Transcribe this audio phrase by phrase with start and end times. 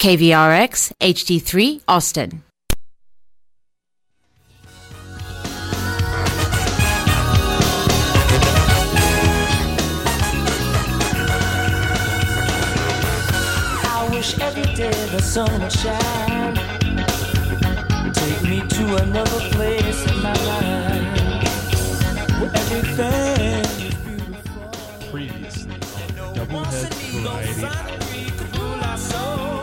[0.00, 2.42] KVRX HD3 Austin.
[14.40, 16.54] Every day the sun would shine.
[18.12, 19.29] Take me to another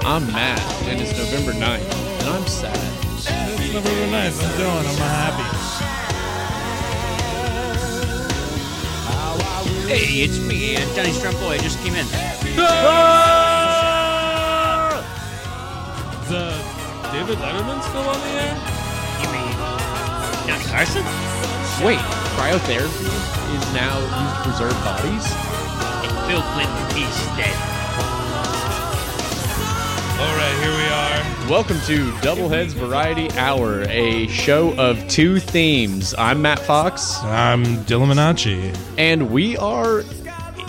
[0.08, 2.80] I'm Matt, and it's November 9th, and I'm sad.
[3.12, 3.28] It's
[3.74, 4.40] November 9th.
[4.40, 4.88] I'm doing.
[4.88, 5.44] I'm happy.
[9.92, 11.52] Hey, it's me, Johnny Strumpo.
[11.52, 12.08] I just came in.
[12.08, 12.16] Is
[16.32, 16.56] uh,
[17.12, 18.56] David Letterman still on the air?
[19.20, 19.52] You mean
[20.48, 21.04] Johnny Carson?
[21.84, 22.00] Wait,
[22.40, 25.28] cryotherapy is now used to preserve bodies?
[26.08, 27.77] And Bill Clinton, he's dead.
[30.20, 30.86] All right, here we
[31.46, 31.50] are.
[31.50, 36.16] Welcome to Doubleheads Variety Hour, a show of two themes.
[36.18, 38.76] I'm Matt Fox, I'm Dillon Minacci.
[38.98, 40.04] and we are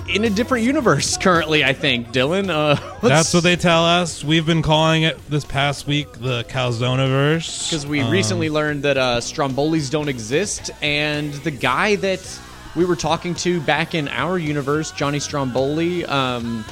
[0.09, 2.13] in a different universe currently, I think.
[2.13, 4.23] Dillon, uh, That's what they tell us.
[4.23, 7.71] We've been calling it this past week the Calzoneverse.
[7.71, 12.41] Because we Um, recently learned that uh, Strombolis don't exist, and the guy that
[12.77, 16.65] we were talking to back in our universe, Johnny Stromboli, um,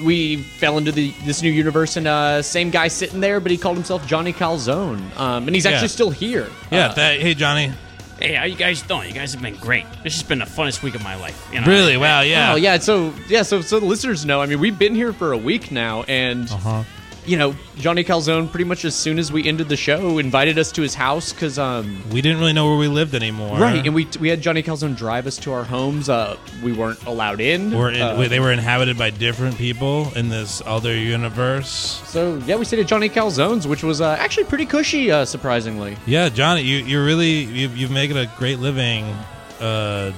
[0.00, 3.56] we fell into the this new universe, and uh, same guy sitting there, but he
[3.58, 5.86] called himself Johnny Calzone, um, and he's actually Yeah.
[5.88, 6.48] still here.
[6.70, 6.86] Yeah.
[6.88, 7.72] Uh, that, hey, Johnny.
[8.18, 9.08] Hey, how you guys doing?
[9.08, 9.84] You guys have been great.
[10.02, 11.48] This has been the funnest week of my life.
[11.52, 11.98] You know, Really?
[11.98, 12.22] Wow.
[12.22, 12.52] Yeah.
[12.52, 14.40] Oh yeah, so yeah, so so the listeners know.
[14.40, 16.82] I mean, we've been here for a week now, and Uh huh.
[17.26, 20.70] You know, Johnny Calzone pretty much as soon as we ended the show, invited us
[20.72, 23.58] to his house because um, We didn't really know where we lived anymore.
[23.58, 26.08] Right, and we we had Johnny Calzone drive us to our homes.
[26.08, 27.76] Uh, we weren't allowed in.
[27.76, 32.00] We're in, Uh, they were inhabited by different people in this other universe.
[32.06, 35.96] so yeah, we stayed at Johnny Calzone's, which was uh, actually pretty cushy, uh, surprisingly.
[36.06, 39.04] Yeah, Johnny, you you're really you've, you've making a great living
[39.60, 40.12] uh,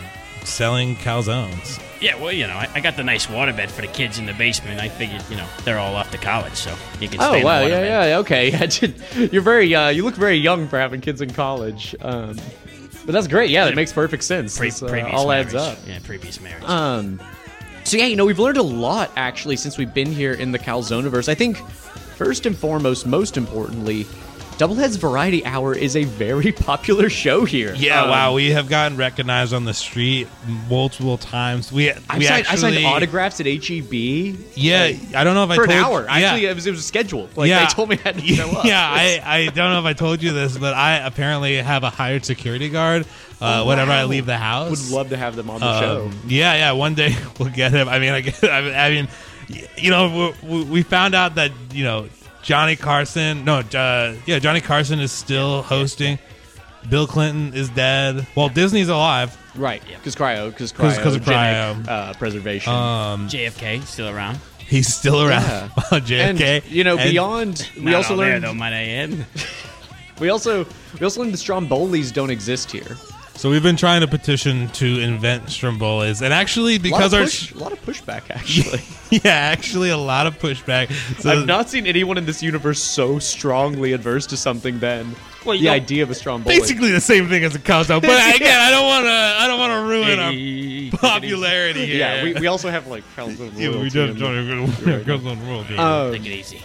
[0.44, 1.80] selling calzones.
[2.00, 4.32] Yeah, well, you know, I, I got the nice waterbed for the kids in the
[4.34, 4.80] basement.
[4.80, 7.62] I figured, you know, they're all off to college, so you can Oh stay wow,
[7.62, 8.50] in the yeah, yeah, okay.
[9.32, 11.96] You're very, uh, you look very young for having kids in college.
[12.00, 12.36] Um,
[13.04, 13.50] but that's great.
[13.50, 14.56] Yeah, that makes perfect sense.
[14.56, 15.46] Pre- This, uh, all marriage.
[15.46, 15.78] adds up.
[15.86, 16.62] Yeah, previous marriage.
[16.64, 17.20] Um,
[17.84, 20.58] so yeah, you know, we've learned a lot actually since we've been here in the
[20.58, 21.28] Calzoneverse.
[21.28, 21.56] I think
[22.16, 24.06] first and foremost, most importantly,
[24.58, 27.72] Doubleheads Variety Hour is a very popular show here.
[27.76, 30.26] Yeah, Um, wow, we have gotten recognized on the street
[30.68, 31.70] multiple times.
[31.72, 33.92] We I we signed, I signed autographs at HEB.
[34.56, 36.02] Yeah, I don't know if I for an hour.
[36.04, 36.12] Yeah.
[36.12, 37.36] Actually, it was, it was scheduled.
[37.36, 38.64] Like yeah, they told me I had to show up.
[38.64, 41.90] Yeah, I, I don't know if I told you this, but I apparently have a
[41.90, 43.06] hired security guard
[43.40, 44.70] uh, whenever I leave the house.
[44.90, 46.10] would love to have them on the Um, show.
[46.26, 46.72] Yeah, yeah.
[46.72, 47.88] One day we'll get him.
[47.88, 49.08] I mean, I, guess, I mean- I
[49.78, 52.08] you know, we, we found out that you know
[52.48, 53.44] Johnny Carson.
[53.44, 56.18] No, uh, yeah, Johnny Carson is still hosting.
[56.88, 58.26] Bill Clinton is dead.
[58.34, 59.36] Well, Disney's alive.
[59.54, 59.98] Right, yeah.
[59.98, 61.86] because cryo, because cryo, 'Cause- of cryo.
[61.86, 62.72] uh, preservation.
[62.72, 64.38] Um, JFK still around.
[64.60, 65.42] he's still around.
[65.44, 65.68] Yeah.
[66.00, 66.40] JFK.
[66.62, 69.26] and you know, And- beyond, we Not also all there, learned though, might I add.
[70.18, 70.64] we also
[70.94, 72.96] we also learned the Strombolis don't exist here.
[73.38, 77.22] So we've been trying to petition to invent Strombolis, and actually because a lot our
[77.22, 78.80] of push, a lot of pushback actually.
[79.24, 80.90] yeah, actually a lot of pushback.
[81.20, 85.14] So I've not seen anyone in this universe so strongly adverse to something than
[85.46, 86.58] Well, the idea of a Stromboli.
[86.58, 89.10] basically the same thing as a calzone, but again, I don't want to.
[89.12, 91.98] I don't want to ruin our popularity here.
[91.98, 94.08] yeah, we, we also have like calzone Yeah, we royalty don't.
[94.10, 95.62] in- don't calzone rule.
[95.62, 95.78] dude.
[95.78, 96.60] Um, Take it easy.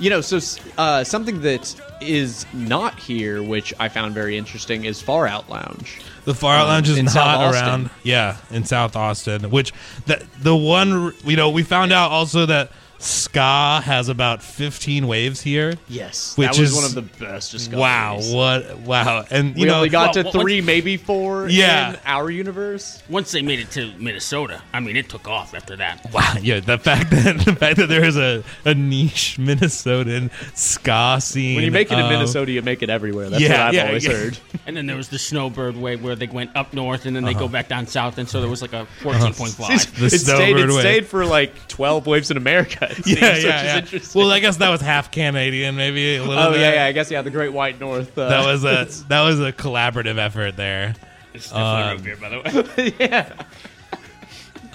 [0.00, 0.40] You know, so
[0.76, 6.00] uh, something that is not here, which I found very interesting, is Far Out Lounge.
[6.24, 7.64] the Far Out uh, Lounge is in not South Austin.
[7.68, 7.90] around.
[8.02, 9.72] Yeah, in South Austin, which
[10.06, 12.72] the the one you know we found out also that
[13.02, 15.74] ska has about 15 waves here.
[15.88, 17.80] Yes, Which that was is- one of the best discoveries.
[17.80, 19.24] Wow, what wow.
[19.30, 21.48] And you we know only got well, to well, three, maybe four.
[21.48, 21.90] Yeah.
[21.94, 23.02] in our universe.
[23.08, 26.06] Once they made it to Minnesota, I mean, it took off after that.
[26.12, 31.18] Wow, yeah, the fact that the fact that there is a, a niche Minnesotan ska
[31.20, 31.56] scene.
[31.56, 33.30] When you make it in um, Minnesota, you make it everywhere.
[33.30, 34.12] That's yeah, what I've yeah, always yeah.
[34.12, 34.38] heard.
[34.66, 37.30] And then there was the Snowbird way where they went up north and then they
[37.30, 37.40] Uh-huh.
[37.40, 39.96] go back down south, and so there was like a 14.5.
[40.00, 42.89] The it stayed, it stayed for like twelve waves in America.
[43.06, 43.78] Yeah, yeah, yeah.
[43.78, 44.20] interesting.
[44.20, 46.42] Well, I guess that was half Canadian, maybe a little.
[46.42, 46.60] oh bit.
[46.60, 46.84] yeah, yeah.
[46.86, 47.22] I guess yeah.
[47.22, 48.16] The Great White North.
[48.16, 50.94] Uh, That was a that was a collaborative effort there.
[51.32, 52.94] It's definitely root beer, by the way.
[53.00, 53.32] yeah.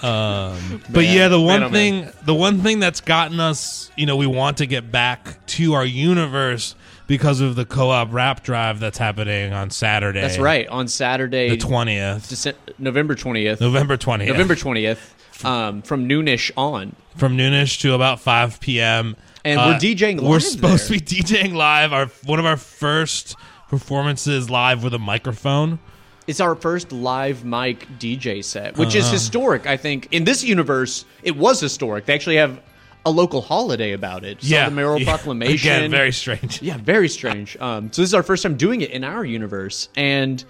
[0.02, 4.04] Um, But yeah, the one Man, oh, thing, the one thing that's gotten us, you
[4.06, 6.74] know, we want to get back to our universe
[7.06, 10.20] because of the co-op rap drive that's happening on Saturday.
[10.20, 10.66] That's right.
[10.68, 12.46] On Saturday, the twentieth,
[12.78, 16.94] November twentieth, November twentieth, November twentieth, um, from noonish on.
[17.16, 19.16] from noonish to about five p.m.
[19.44, 20.28] And we're DJing live.
[20.30, 20.98] We're supposed there.
[20.98, 21.92] to be DJing live.
[21.92, 23.36] Our one of our first
[23.68, 25.78] performances live with a microphone.
[26.26, 28.98] It's our first live mic DJ set, which Uh-huh.
[28.98, 29.66] is historic.
[29.66, 32.06] I think in this universe, it was historic.
[32.06, 32.60] They actually have
[33.04, 34.42] a local holiday about it.
[34.42, 35.04] Saw the mayoral yeah.
[35.08, 35.70] proclamation.
[35.70, 36.60] Again, very strange.
[36.60, 37.56] Yeah, very strange.
[37.58, 40.42] Um, so this is our first time doing it in our universe, and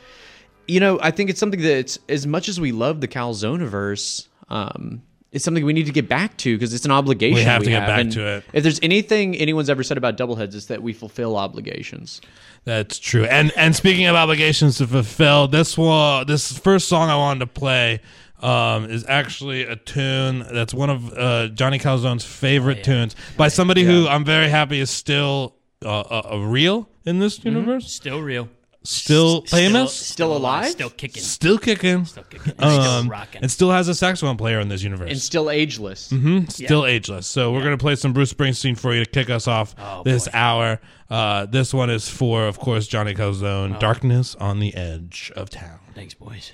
[0.66, 5.02] you know, I think it's something that, as much as we love the Calzoneverse, um,
[5.32, 7.34] it's something we need to get back to because it's an obligation.
[7.34, 8.44] We have to get back And to it.
[8.52, 12.20] If there's anything anyone's ever said about Doubleheads, is that we fulfill obligations.
[12.64, 13.24] That's true.
[13.24, 17.46] And and speaking of obligations to fulfill, this one, this first song I wanted to
[17.48, 18.00] play
[18.40, 23.82] um, is actually a tune that's one of uh, Johnny Calzone's favorite tunes by somebody
[23.84, 25.54] who I'm very happy is still
[25.84, 28.48] uh, uh, real in this universe, Still real.
[28.88, 30.68] Still famous, Still alive?
[30.70, 31.22] Still kicking.
[31.22, 32.52] still kicking, Still kicking.
[32.52, 33.42] Still um, rocking.
[33.42, 35.10] and still has a saxophone player in this universe.
[35.10, 36.10] And still ageless.
[36.12, 36.46] Mm-hmm.
[36.46, 37.26] still ageless.
[37.26, 40.26] So we're gonna play some Bruce Springsteen for you to kick us off Oh, this
[40.26, 40.30] boy.
[40.38, 40.80] hour.
[41.08, 43.76] Uh, this one is for, of course, Johnny Calzone.
[43.76, 43.80] Oh.
[43.80, 46.52] "Darkness on the Edge of Town." Thanks, boys.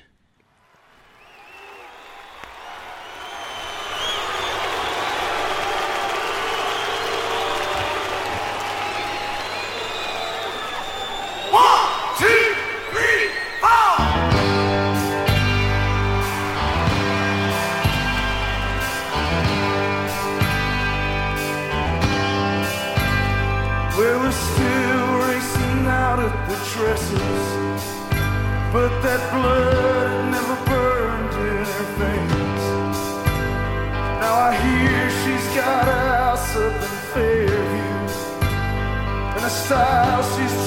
[28.72, 32.98] But that blood never burned in her veins.
[34.22, 37.82] Now I hear she's got a house up in Fairview
[39.36, 40.61] and a style she's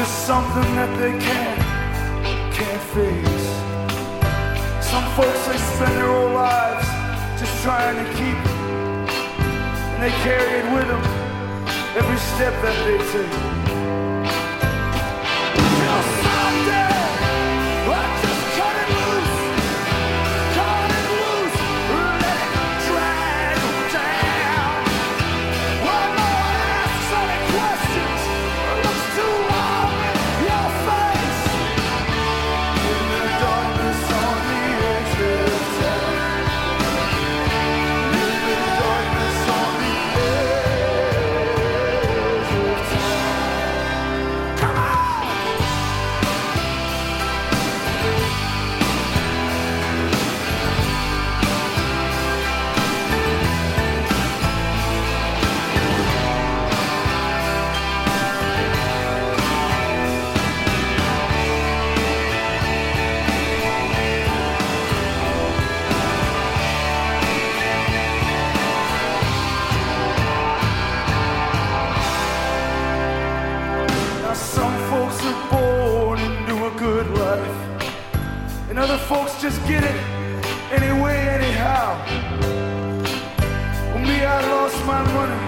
[0.00, 3.48] Just something that they can't, can't face.
[4.80, 6.88] Some folks they spend their whole lives
[7.38, 9.10] just trying to keep it,
[9.92, 11.04] and they carry it with them
[11.98, 13.49] every step that they take.
[79.50, 80.00] Just get it
[80.70, 81.98] anyway, anyhow.
[83.90, 85.42] Well, me, I lost my money,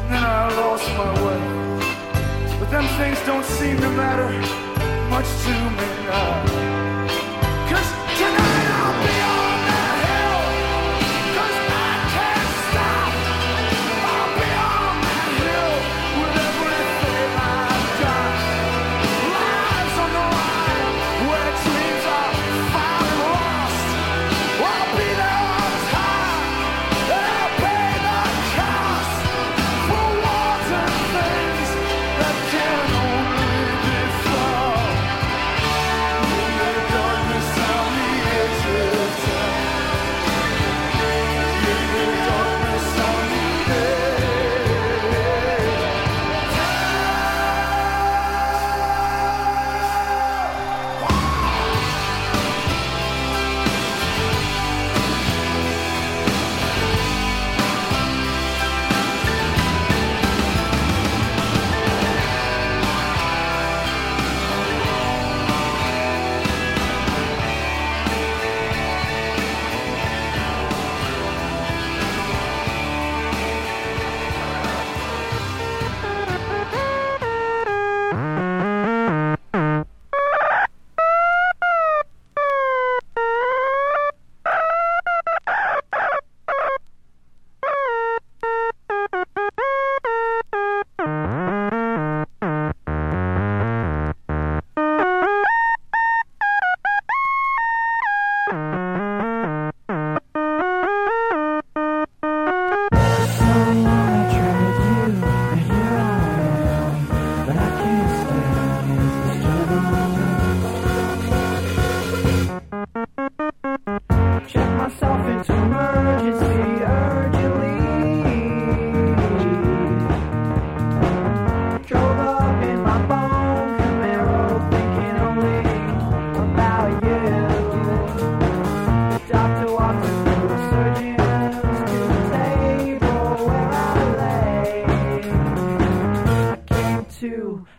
[0.00, 2.58] and then I lost my wife.
[2.58, 4.30] But them things don't seem to matter
[5.10, 6.55] much to me now.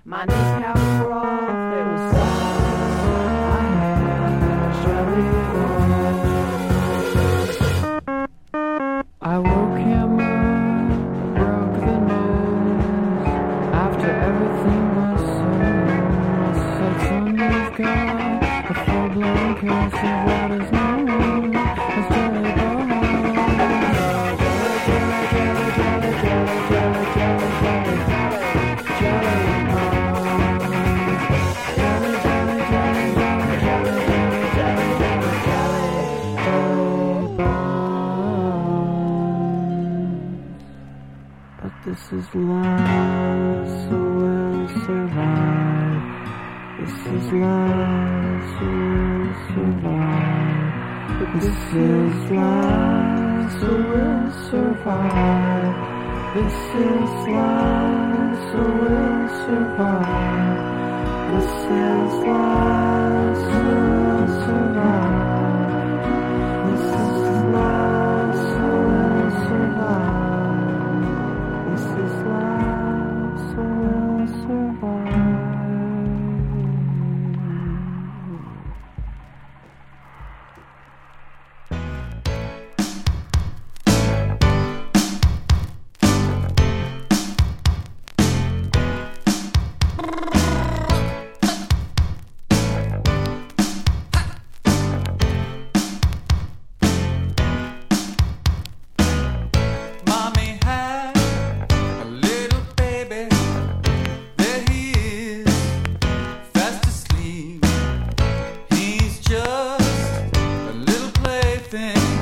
[0.03, 0.73] my knees now
[1.03, 1.66] crawl.
[52.31, 55.75] life, so we'll survive.
[56.35, 60.59] This is life, so we'll survive.
[61.31, 65.16] This is life, so we'll survive.
[111.73, 112.16] everything.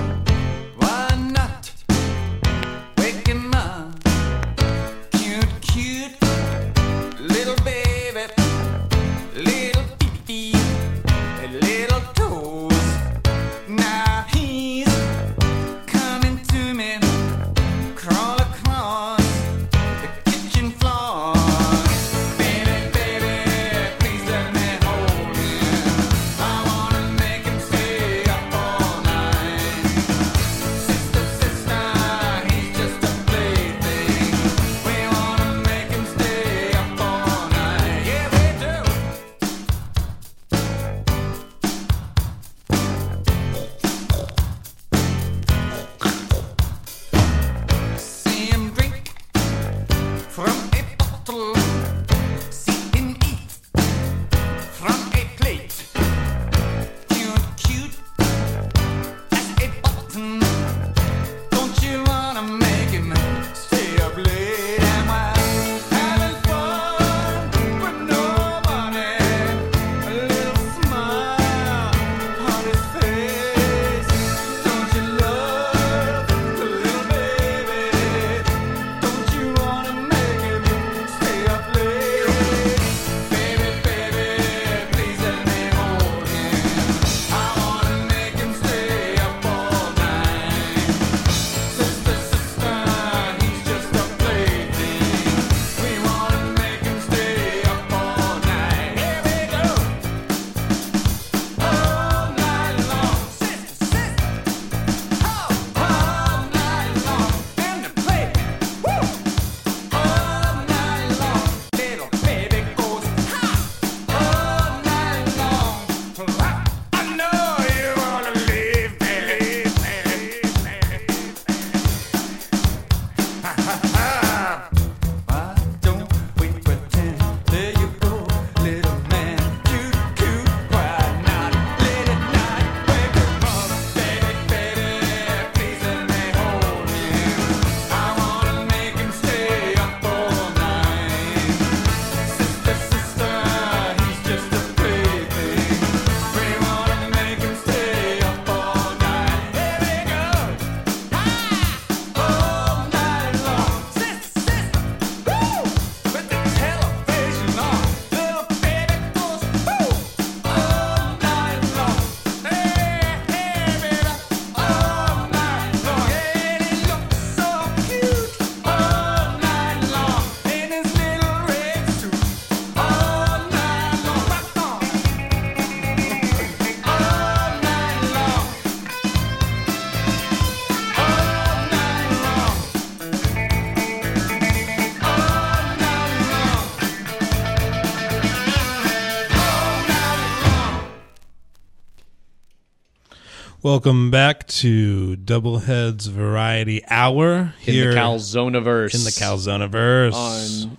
[193.66, 198.94] Welcome back to Doubleheads Variety Hour here In the Calzoneverse.
[198.94, 200.78] in the Calzoneverse On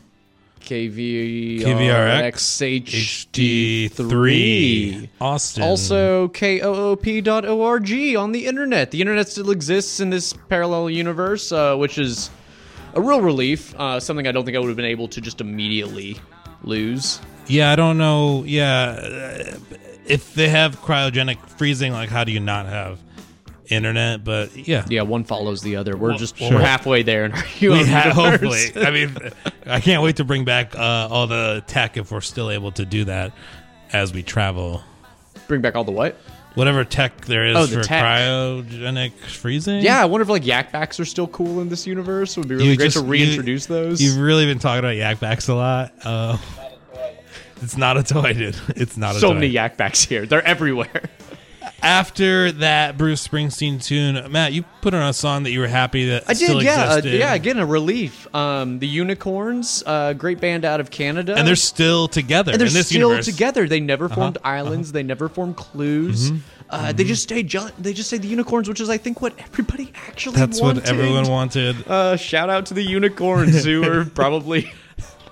[0.61, 2.85] KV, KVRX
[3.35, 5.65] HD3 Austin.
[5.65, 8.93] Also, koop.org on the internet.
[8.93, 12.31] The internet still exists in this parallel universe, uh, which is
[12.95, 13.75] a real relief.
[13.75, 16.21] Uh, something I don't think I would have been able to just immediately
[16.63, 17.21] lose.
[17.49, 18.45] yeah, I don't know.
[18.45, 19.57] Yeah, uh,
[20.07, 22.99] if they have cryogenic freezing, like how do you not have
[23.69, 24.25] internet?
[24.25, 25.97] But yeah, Yeah, one follows the other.
[25.97, 26.53] We're just sure.
[26.53, 28.13] we're halfway there in our we universe.
[28.13, 28.73] hopefully.
[28.77, 29.17] I mean,
[29.67, 32.85] I can't wait to bring back uh, all the tech if we're still able to
[32.85, 33.33] do that
[33.93, 34.83] as we travel.
[35.49, 36.17] Bring back all the what?
[36.55, 38.03] Whatever tech there is Oh, the for tech.
[38.03, 39.83] cryogenic freezing.
[39.83, 42.35] Yeah, I wonder if like Yak Baks are still cool in this universe.
[42.37, 44.01] It would be really You great just- to reintroduce you- those.
[44.03, 45.93] You've really been talking about Yak Baks a lot.
[46.03, 46.39] Uh,
[47.63, 48.57] it's not a toy, dude.
[48.77, 49.35] It's not a so toy.
[49.35, 50.27] many Yak Baks here.
[50.27, 51.03] They're everywhere.
[51.83, 56.09] After that Bruce Springsteen tune, Matt, you put on a song that you were happy
[56.09, 57.35] that I did, still yeah, uh, yeah.
[57.35, 58.33] Again, a relief.
[58.35, 62.67] Um, the Unicorns, uh, great band out of Canada, and they're still together and they're
[62.69, 63.27] in this still universe.
[63.27, 63.69] together.
[63.69, 64.93] They never formed islands.
[64.93, 66.31] They never formed clues.
[66.31, 66.41] Mm-hmm.
[66.71, 67.47] Uh, They just stayed.
[67.49, 70.37] Ju- they just stayed the unicorns, which is, I think, what everybody actually.
[70.37, 70.83] That's wanted.
[70.85, 71.87] what everyone wanted.
[71.87, 74.73] Uh, shout out to the unicorns who are probably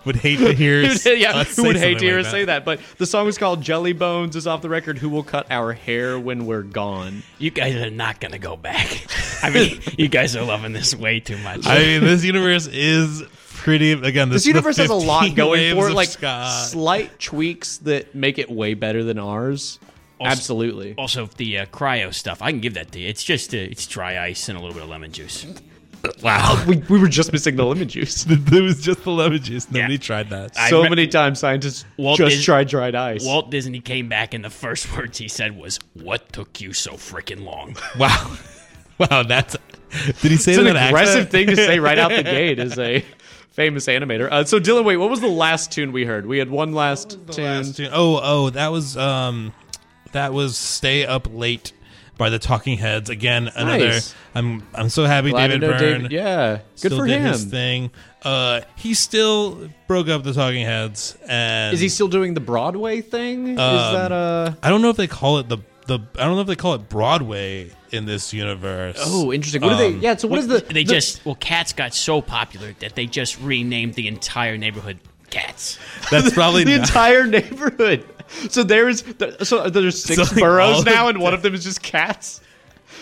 [0.04, 0.82] Would hate to hear.
[1.16, 2.64] yeah, us who would hate to hear like us say that?
[2.64, 4.36] But the song is called Jelly Bones.
[4.36, 4.98] Is off the record.
[4.98, 7.22] Who will cut our hair when we're gone?
[7.38, 9.06] You guys are not gonna go back.
[9.42, 11.66] I mean, you guys are loving this way too much.
[11.66, 13.92] I mean, this universe is pretty.
[13.92, 16.50] Again, this, This universe has a lot going for it, like ska.
[16.68, 19.78] slight tweaks that make it way better than ours.
[20.20, 20.94] Absolutely.
[20.96, 23.08] also, the uh, cryo stuff, I can give that to you.
[23.08, 25.46] It's just uh, it's dry ice and a little bit of lemon juice.
[26.22, 26.62] wow.
[26.66, 28.26] We, we were just missing the lemon juice.
[28.28, 29.70] it was just the lemon juice.
[29.70, 29.98] Nobody Yeah.
[29.98, 30.52] tried that.
[30.58, 33.24] I so re- many times scientists Walt just Dis- tried dried ice.
[33.24, 36.92] Walt Disney came back, and the first words he said was, "What took you so
[36.92, 38.36] freaking long?" wow.
[38.98, 39.22] Wow.
[39.24, 39.56] That's.
[40.22, 41.30] Did he say it's an that in aggressive accent?
[41.30, 43.04] thing to say right out the gate as a
[43.50, 44.28] famous animator.
[44.30, 46.26] Uh, so Dillon, wait, what was the last tune we heard?
[46.26, 47.44] We had one last The tune.
[47.44, 47.90] last tune.
[47.92, 49.52] Oh, oh, that was um,
[50.12, 51.72] that was "Stay Up Late"
[52.16, 53.10] by the Talking Heads.
[53.10, 53.88] Again, another.
[53.88, 54.14] Nice.
[54.34, 55.80] I'm I'm so happy Glad David know Byrne.
[55.80, 57.32] David- yeah, good still for did him.
[57.32, 57.90] his thing.
[58.22, 63.00] Uh, he still broke up the Talking Heads, and Is he still doing the Broadway
[63.00, 63.48] thing?
[63.48, 65.98] Is Um, that uh I don't know if they call it the the.
[66.18, 68.96] I don't know if they call it Broadway in this universe.
[68.98, 69.60] Oh, interesting.
[69.60, 69.88] What do they?
[69.88, 70.16] Um, Yeah.
[70.16, 70.60] So what is the?
[70.60, 74.98] They the- just well, Cats got so popular that they just renamed the entire neighborhood
[75.30, 75.78] Cats.
[76.10, 78.06] that's probably the not- entire neighborhood.
[78.50, 79.04] So there's
[79.46, 81.82] so there's six So, like, all boroughs now, the- and one of them is just
[81.82, 82.40] cats.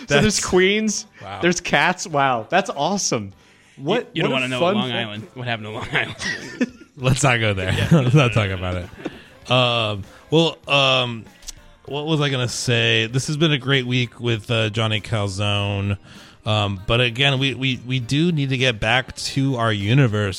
[0.07, 1.05] So there's Queens.
[1.21, 1.39] Wow.
[1.41, 2.05] There's cats.
[2.07, 3.31] Wow, that's awesome.
[3.77, 4.99] What You what don't want to know fun Long fact.
[5.07, 5.27] Island.
[5.33, 6.87] What happened to Long Island?
[6.97, 7.71] Let's not go there.
[7.91, 9.51] Let's not talk about it.
[9.51, 11.25] Um, well, um,
[11.85, 13.07] what was I going to say?
[13.07, 15.97] This has been a great week with uh, Johnny Calzone.
[16.45, 20.37] Um, but again, we, we, we do need to get back to our universe.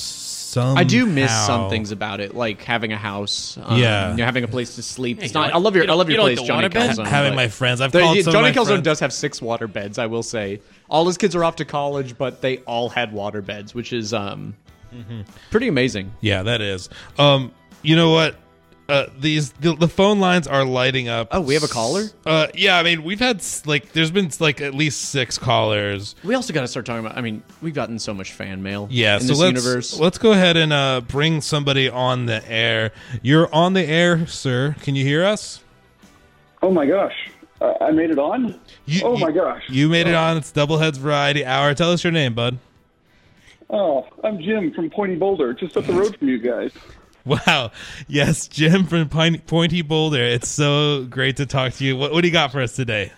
[0.54, 0.80] Somehow.
[0.80, 3.58] I do miss some things about it, like having a house.
[3.62, 4.12] Um, Yeah.
[4.12, 5.22] you know, having a place to sleep.
[5.22, 5.46] It's you not.
[5.48, 5.90] like- I love your.
[5.90, 6.78] I love your place, Johnny the?
[6.78, 7.06] Calzone.
[7.06, 7.80] Having but- my friends.
[7.80, 8.82] I've The- called yeah, some Johnny of my Calzone friends.
[8.84, 9.98] does have six water beds.
[9.98, 13.42] I will say, all his kids are off to college, but they all had water
[13.42, 14.54] beds, which is um,
[14.94, 15.22] Mm-hmm.
[15.50, 16.12] pretty amazing.
[16.20, 16.88] Yeah, that is.
[17.18, 17.50] Um,
[17.82, 18.36] you know what?
[18.86, 21.28] Uh, these the, the phone lines are lighting up.
[21.30, 22.04] Oh, we have a caller?
[22.26, 22.76] Uh, yeah.
[22.78, 26.14] I mean, we've had like there's been like at least six callers.
[26.22, 27.16] We also got to start talking about.
[27.16, 28.86] I mean, we've gotten so much fan mail.
[28.90, 29.98] Yeah, in so this let's universe.
[29.98, 32.92] let's go ahead and uh, bring somebody on the air.
[33.22, 34.76] You're on the air, sir.
[34.82, 35.62] Can you hear us?
[36.62, 37.14] Oh my gosh,
[37.62, 38.60] uh, I made it on.
[38.84, 39.62] You, oh you- my gosh.
[39.70, 40.36] you made it on.
[40.36, 41.72] It's Doubleheads Variety Hour.
[41.72, 42.58] Tell us your name, bud.
[43.70, 46.70] Oh, I'm Jim from Pointy Boulder, just up the road from you guys.
[47.46, 47.70] Wow.
[48.06, 50.22] Yes, Jim from Pine- Pointy Boulder.
[50.22, 51.96] It's so great to talk to you.
[51.96, 53.12] What, what do you got for us today?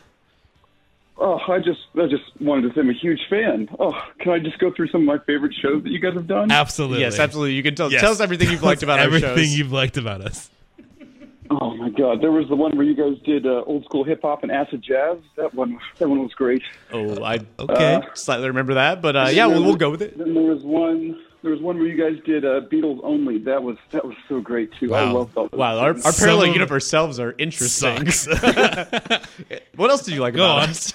[1.18, 3.68] Oh, I just I just wanted to say I'm a huge fan.
[3.80, 6.26] Oh, can I just go through some of my favorite shows that you guys have
[6.26, 6.52] done?
[6.52, 7.00] Absolutely.
[7.00, 7.54] yes, absolutely.
[7.54, 7.90] You can tell.
[7.90, 8.00] Yes.
[8.02, 10.50] Tell us everything you've liked about our everything you've liked about us.
[11.50, 14.20] Oh my God, there was the one where you guys did uh, old school hip
[14.22, 15.18] hop and acid jazz.
[15.36, 16.62] That one, that one was great.
[16.92, 18.00] oh, I Okay.
[18.14, 20.18] slightly remember that, but uh, yeah, we'll, we'll go with it.
[20.18, 21.18] Then there was one.
[21.42, 23.38] There was one where you guys did uh, Beatles only.
[23.38, 24.94] That was that was so great too.
[24.94, 25.12] I Wow.
[25.14, 25.58] loved all those.
[25.58, 28.06] Wow, our, our parallel Some- universe selves are interesting.
[29.76, 30.68] What else did you like Go about on.
[30.70, 30.92] us?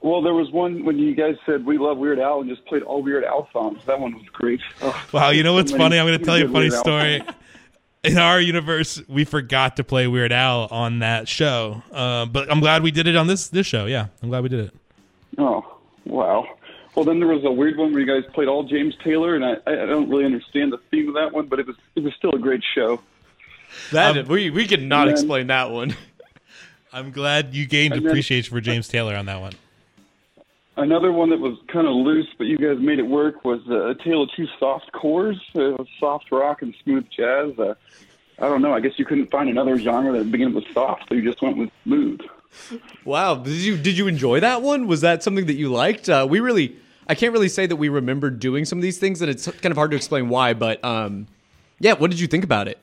[0.00, 2.82] Well, there was one when you guys said we love Weird Al and just played
[2.82, 3.80] all Weird Al songs.
[3.86, 4.60] That one was great.
[4.82, 5.98] Oh, Wow, you know what's so funny?
[5.98, 7.22] I'm going to tell you a funny Weird story.
[8.04, 12.60] In our universe, we forgot to play Weird Al on that show, uh, but I'm
[12.60, 13.86] glad we did it on this this show.
[13.86, 14.74] Yeah, I'm glad we did it.
[15.38, 15.64] Oh,
[16.04, 16.46] wow.
[16.96, 19.44] Well, then there was a weird one where you guys played all James Taylor, and
[19.44, 22.14] I, I don't really understand the theme of that one, but it was it was
[22.14, 23.00] still a great show.
[23.92, 25.94] That we we could not then- explain that one.
[26.92, 29.52] I'm glad you gained then- appreciation for James Taylor on that one.
[30.78, 33.88] Another one that was kind of loose, but you guys made it work, was uh,
[33.88, 35.40] A Tale of Two Soft Cores.
[35.54, 37.58] Uh, soft rock and smooth jazz.
[37.58, 37.74] Uh,
[38.38, 38.74] I don't know.
[38.74, 41.56] I guess you couldn't find another genre that began with soft, so you just went
[41.56, 42.20] with smooth.
[43.04, 44.86] Wow, did you did you enjoy that one?
[44.86, 46.08] Was that something that you liked?
[46.10, 46.76] Uh, we really,
[47.08, 49.70] I can't really say that we remember doing some of these things, and it's kind
[49.70, 50.54] of hard to explain why.
[50.54, 51.26] But um,
[51.78, 52.78] yeah, what did you think about it?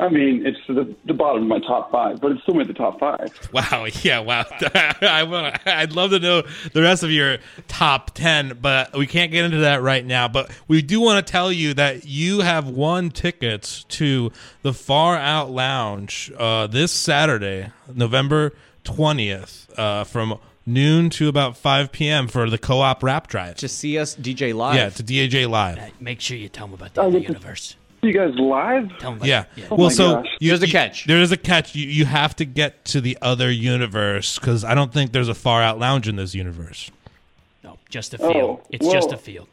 [0.00, 2.74] I mean, it's the, the bottom of my top five, but it's still made the
[2.74, 3.30] top five.
[3.52, 4.44] Wow, yeah, wow.
[5.02, 9.30] I want I'd love to know the rest of your top 10, but we can't
[9.30, 10.26] get into that right now.
[10.26, 15.16] But we do want to tell you that you have won tickets to the Far
[15.16, 18.52] Out Lounge uh, this Saturday, November
[18.84, 22.28] 20th, uh, from noon to about 5 p.m.
[22.28, 23.56] for the co-op rap drive.
[23.56, 24.76] To see us DJ live?
[24.76, 25.78] Yeah, to DJ Live.
[25.78, 27.76] Uh, Make sure you tell them about the Oh, other universe.
[28.02, 28.88] You guys live?
[28.98, 29.44] Tell them about Yeah.
[29.54, 29.66] yeah.
[29.70, 31.04] Oh well, so you, There's a you- catch.
[31.06, 31.74] There is a catch.
[31.76, 35.34] You you have to get to the other universe because I don't think there's a
[35.34, 36.90] far out lounge in this universe.
[37.62, 38.34] No, just a field.
[38.60, 39.46] Oh, it's just a field.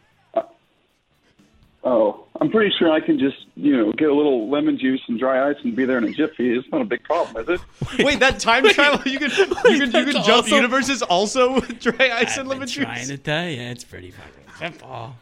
[1.92, 5.18] Oh, I'm pretty sure I can just, you know, get a little lemon juice and
[5.18, 6.54] dry ice and be there in a jiffy.
[6.56, 8.04] It's not a big problem, is it?
[8.06, 11.56] Wait, that time travel you can you can you can that's jump also- universes also
[11.56, 13.08] with dry ice I've and been lemon trying juice.
[13.08, 15.16] to tell you, it's pretty fucking simple.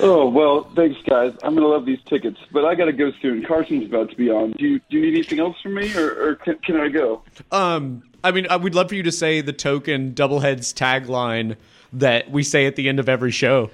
[0.00, 1.32] Oh well, thanks guys.
[1.42, 3.42] I'm gonna love these tickets, but I gotta go soon.
[3.44, 4.52] Carson's about to be on.
[4.52, 7.22] Do you do you need anything else from me, or, or can, can I go?
[7.50, 11.56] Um, I mean, I would love for you to say the token Doubleheads tagline
[11.94, 13.70] that we say at the end of every show.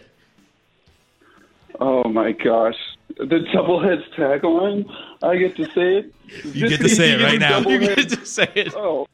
[1.80, 2.76] Oh my gosh,
[3.16, 4.90] the Doubleheads tagline.
[5.22, 6.14] I get to say it.
[6.54, 7.60] You get to say it right now.
[7.60, 8.74] You get to say it.
[8.74, 9.06] Oh.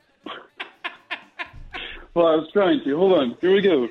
[2.15, 2.97] well, I was trying to.
[2.97, 3.37] Hold on.
[3.41, 3.89] Here we go.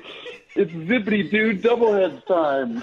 [0.56, 2.82] It's zippity doo doubleheads time.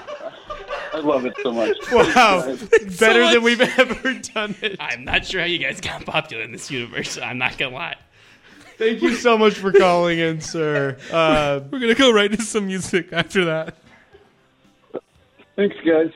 [0.93, 1.77] I love it so much.
[1.91, 2.63] Wow, Guys.
[2.99, 3.33] better much.
[3.33, 4.75] than we've ever done it.
[4.79, 7.17] I'm not sure how you guys got popular in this universe.
[7.17, 7.95] I'm not gonna lie.
[8.77, 10.97] Thank you so much for calling in, sir.
[11.11, 13.75] Uh, We're gonna go right into some music after that.
[15.61, 16.11] Thanks, guys.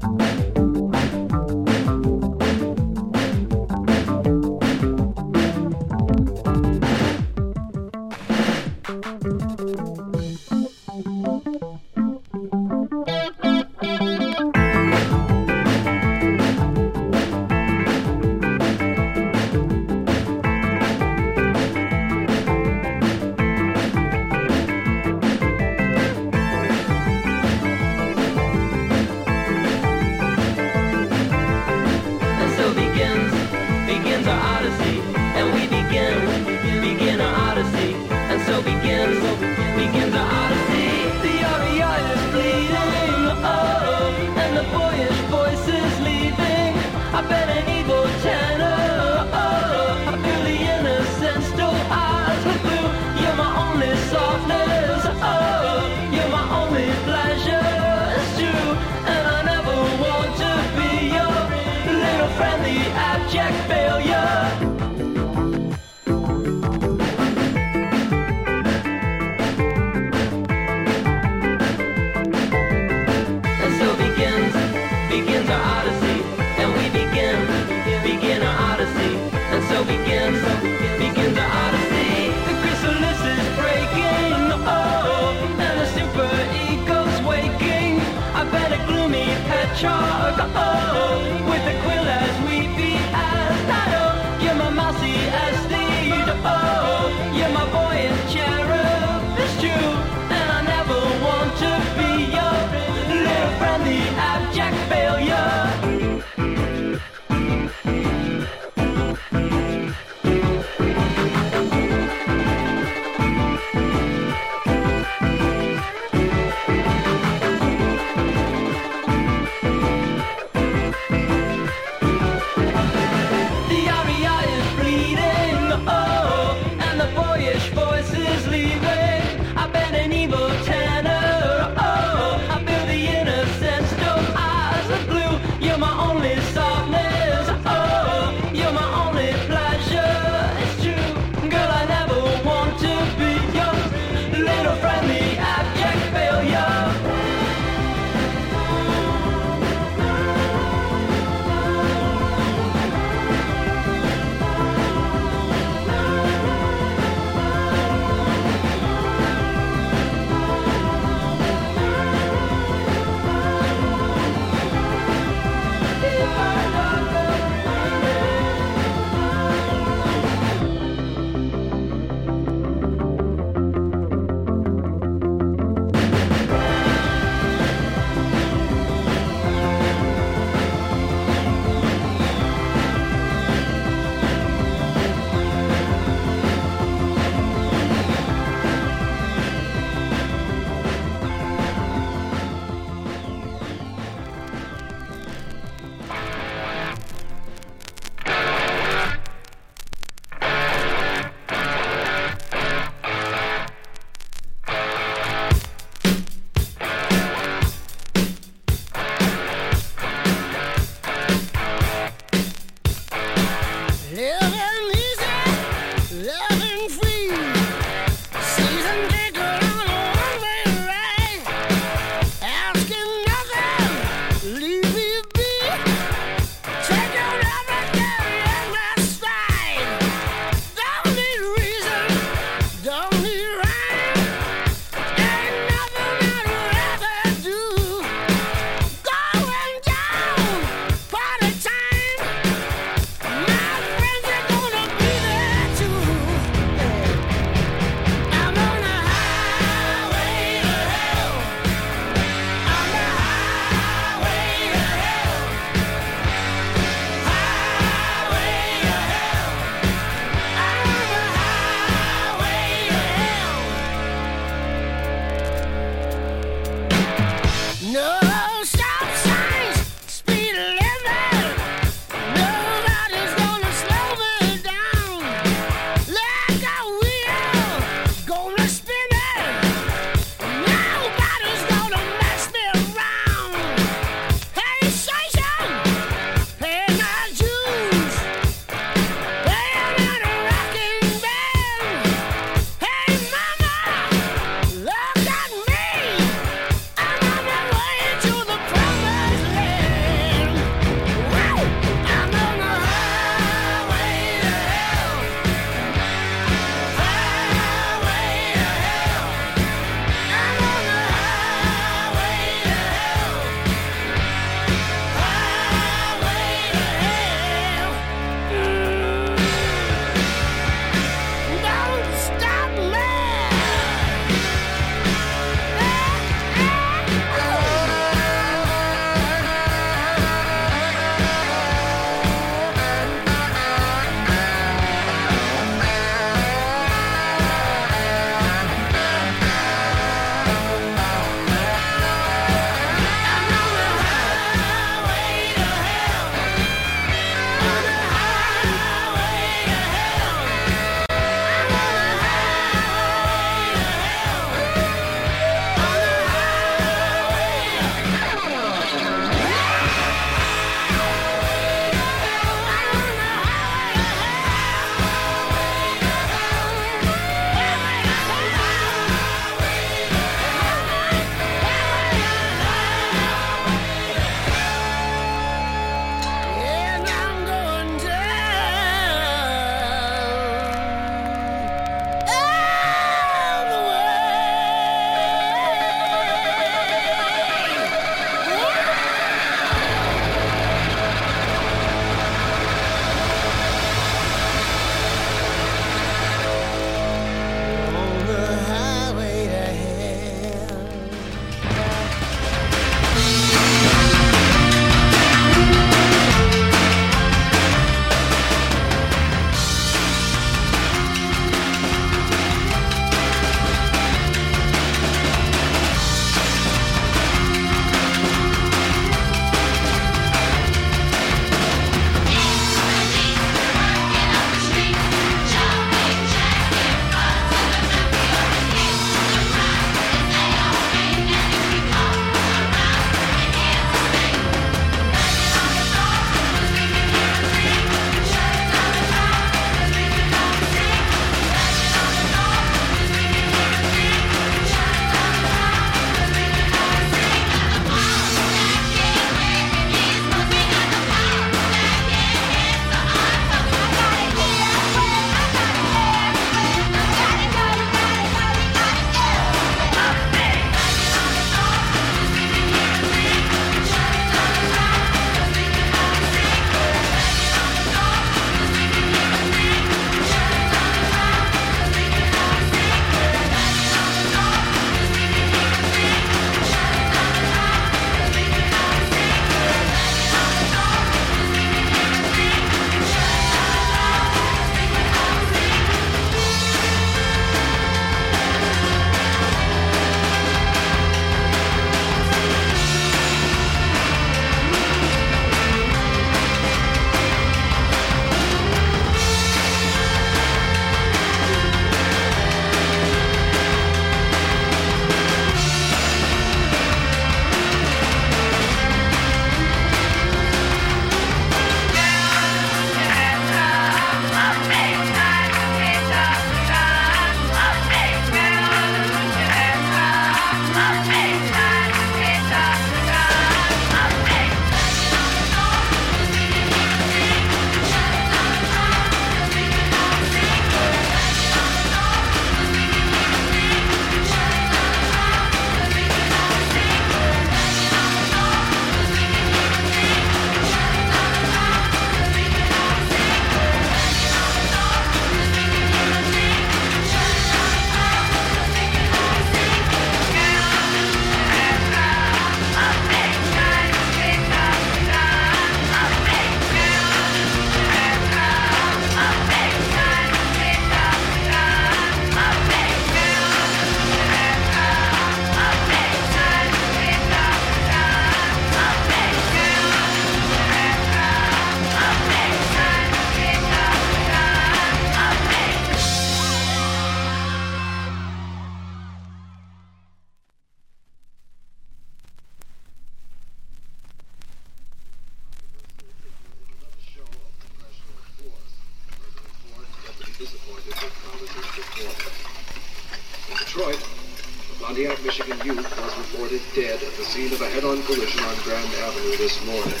[595.44, 599.36] Michigan youth was reported dead at the scene of a head-on collision on Grand Avenue
[599.36, 600.00] this morning.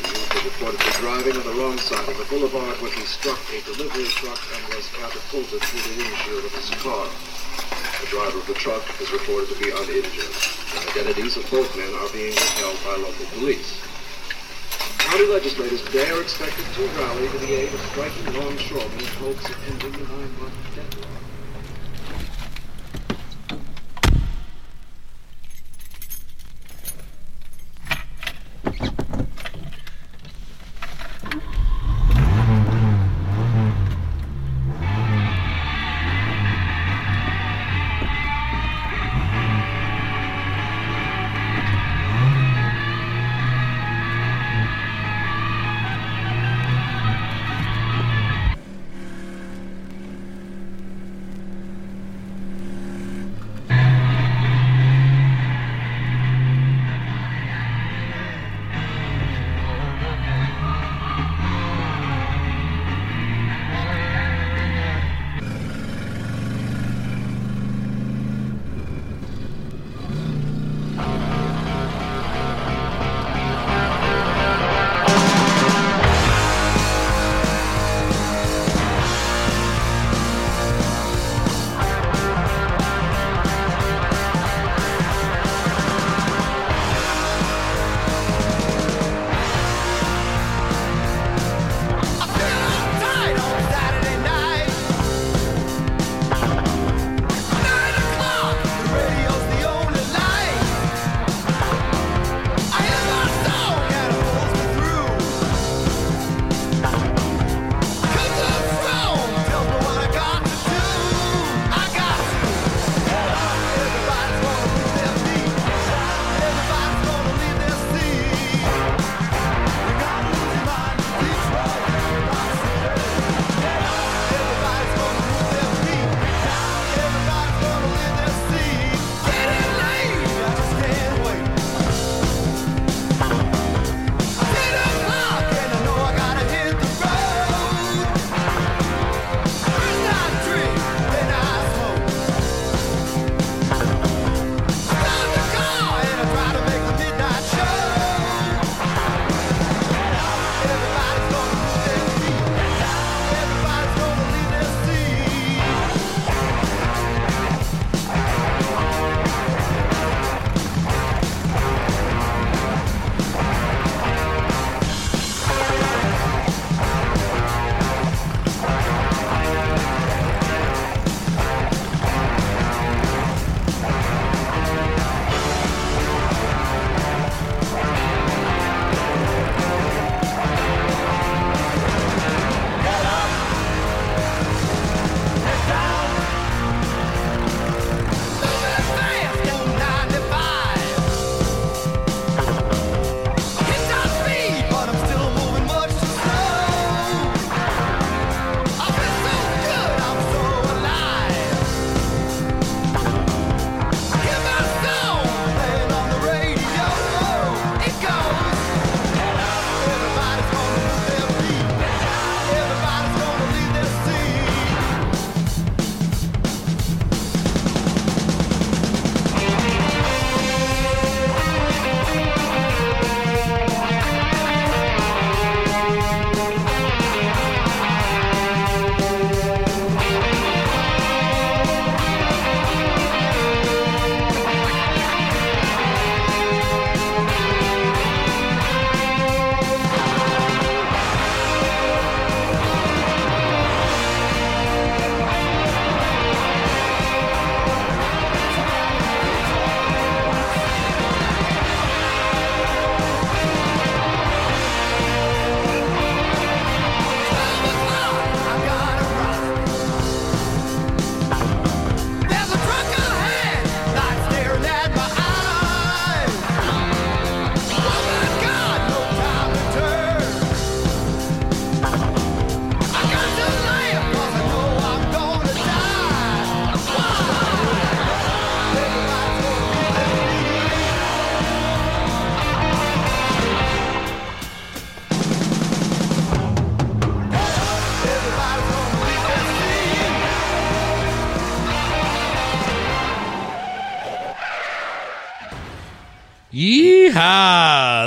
[0.00, 3.36] The youth was reportedly driving on the wrong side of the boulevard when he struck
[3.52, 7.04] a delivery truck and was catapulted through the windshield of his car.
[8.00, 10.32] The driver of the truck is reported to be uninjured.
[10.32, 13.84] The identities of both men are being withheld by local police.
[14.96, 19.44] County legislators today are expected to rally to the aid of striking longshoremen in hopes
[19.44, 21.33] of ending the nine-month deadlock.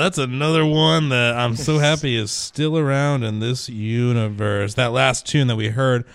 [0.07, 4.75] That's another one that I'm so happy is still around in this universe.
[4.75, 6.05] That last tune that we heard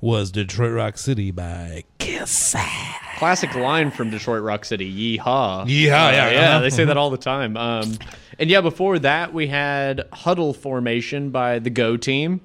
[0.00, 2.56] was Detroit Rock City by Kiss.
[3.18, 5.66] Classic line from Detroit Rock City, yeehaw.
[5.66, 6.60] Yeehaw, yeah, yeah, uh-huh.
[6.60, 7.58] they say that all the time.
[7.58, 7.98] Um,
[8.38, 12.40] and yeah, before that, we had Huddle Formation by the Go Team.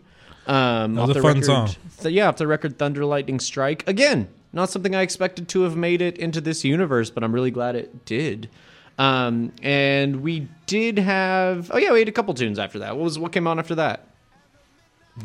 [0.46, 1.70] Um, That was off a fun record, song.
[2.00, 3.88] So, yeah, off the record Thunder Lightning Strike.
[3.88, 7.52] Again, not something I expected to have made it into this universe, but I'm really
[7.52, 8.50] glad it did.
[8.98, 12.96] Um, and we did have, oh yeah, we had a couple tunes after that.
[12.98, 14.08] What was what came on after that?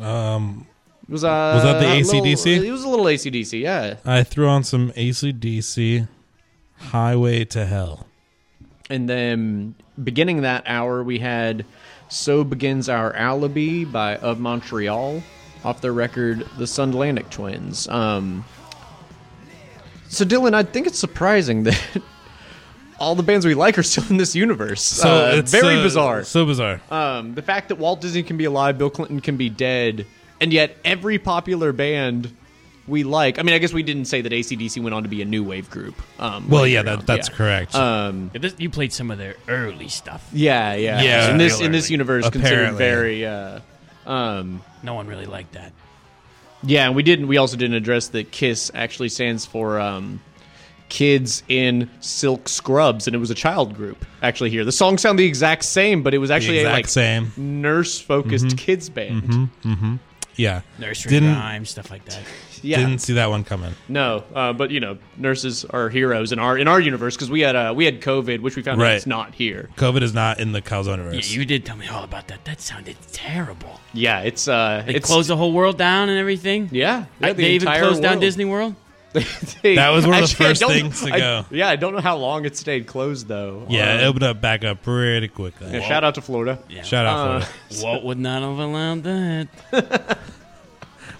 [0.01, 0.67] Um,
[1.07, 2.45] It was uh, Was that the ACDC?
[2.45, 3.95] little- It was a little ACDC, yeah.
[4.05, 6.07] I threw on some ACDC
[6.77, 8.07] Highway to Hell.
[8.89, 11.65] And then beginning that hour, we had
[12.09, 15.23] So Begins Our Alibi by Of Montreal
[15.63, 17.87] off their record The Sunlandic Twins.
[17.87, 18.43] Um,
[20.09, 21.81] so, Dillon, I think it's surprising that
[23.03, 24.81] all the bands we like are still in this universe.
[24.81, 26.23] So Uh, it's very uh, bizarre.
[26.23, 26.81] So bizarre.
[26.89, 30.05] Um, the fact that Walt Disney can be alive, Bill Clinton can be dead,
[30.41, 32.31] and yet every popular band
[32.87, 33.39] we like.
[33.39, 35.41] I mean, I guess we didn't say that ACDC went on to be a new
[35.43, 35.95] wave group.
[36.19, 37.05] Um, Well, yeah, that- on.
[37.05, 37.73] that's correct.
[37.75, 40.27] Um, Yeah, this, you played some of their early stuff.
[40.33, 41.77] yeah, yeah, Yeah, In this in regularly.
[41.77, 43.25] this universe, considered very.
[43.25, 43.59] Uh,
[44.05, 45.71] um, No one really liked that.
[46.61, 47.27] yeah, and we didn't.
[47.27, 50.19] We also didn't address that KISS actually stands for um,
[50.93, 54.05] Kids in Silk Scrubs, and it was a child group.
[54.21, 56.87] Actually, here the songs sound the exact same, but it was actually exact a like
[56.87, 57.31] same.
[57.35, 59.49] nurse focused kids band.
[60.35, 60.61] Yeah.
[60.79, 62.21] Nursery Didn't rhymes, stuff like that.
[62.65, 63.73] Yeah, didn't see that one coming.
[63.89, 67.41] No, uh, but you know, nurses are heroes in our in our universe because we
[67.41, 68.95] had uh, we had COVID, which we found out Right.
[68.95, 69.69] it's not here.
[69.75, 71.31] COVID is not in the Calzone Yeah, universe.
[71.33, 72.45] you did tell me all about that.
[72.45, 73.81] That sounded terrible.
[73.93, 76.69] Yeah, it's uh, They it's closed the whole world down and everything.
[76.71, 78.21] Yeah, yeah, I- the they even entire closed down world.
[78.21, 78.75] Disney World.
[79.61, 81.45] They- That was one of the Actually, I first don't- things to I- go.
[81.51, 83.65] yeah, I don't know how long it stayed closed though.
[83.69, 85.71] yeah, it Uh, opened up back up pretty quickly.
[85.71, 86.59] yeah, shout out to Florida.
[86.69, 86.81] Yeah.
[86.83, 87.83] Shout out Uh, Florida.
[87.83, 89.47] Walt would not have allowed that.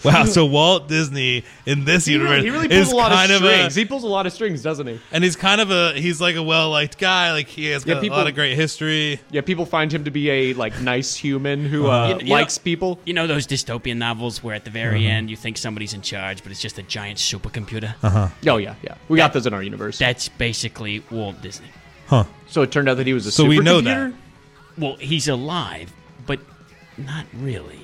[0.13, 3.11] Wow, so Walt Disney in this He universe really, he really is pulls a lot
[3.11, 3.75] kind of of a, strings.
[3.75, 4.99] he pulls a lot of strings, doesn't he?
[5.11, 7.31] and he's kind of a he's like a well liked guy.
[7.31, 9.19] Like he has Yeah, got people- a lot of great history.
[9.31, 11.95] Yeah, people find him to be a like nice human who Uh-huh.
[11.95, 12.99] uh, You- you know- likes people.
[13.05, 16.43] You know those dystopian novels where at the very end you think somebody's in charge,
[16.43, 17.93] but it's just a giant supercomputer.
[18.03, 18.27] Uh-huh.
[18.47, 18.95] Oh yeah, yeah.
[19.07, 19.97] We got those in our universe.
[19.99, 21.67] That's basically Walt Disney.
[22.07, 22.25] Huh.
[22.47, 24.11] so it turned out that he was a So we know supercomputer?
[24.11, 24.13] that.
[24.77, 25.91] Well, he's alive,
[26.27, 26.39] but
[26.97, 27.79] not really.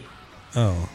[0.55, 0.89] Oh.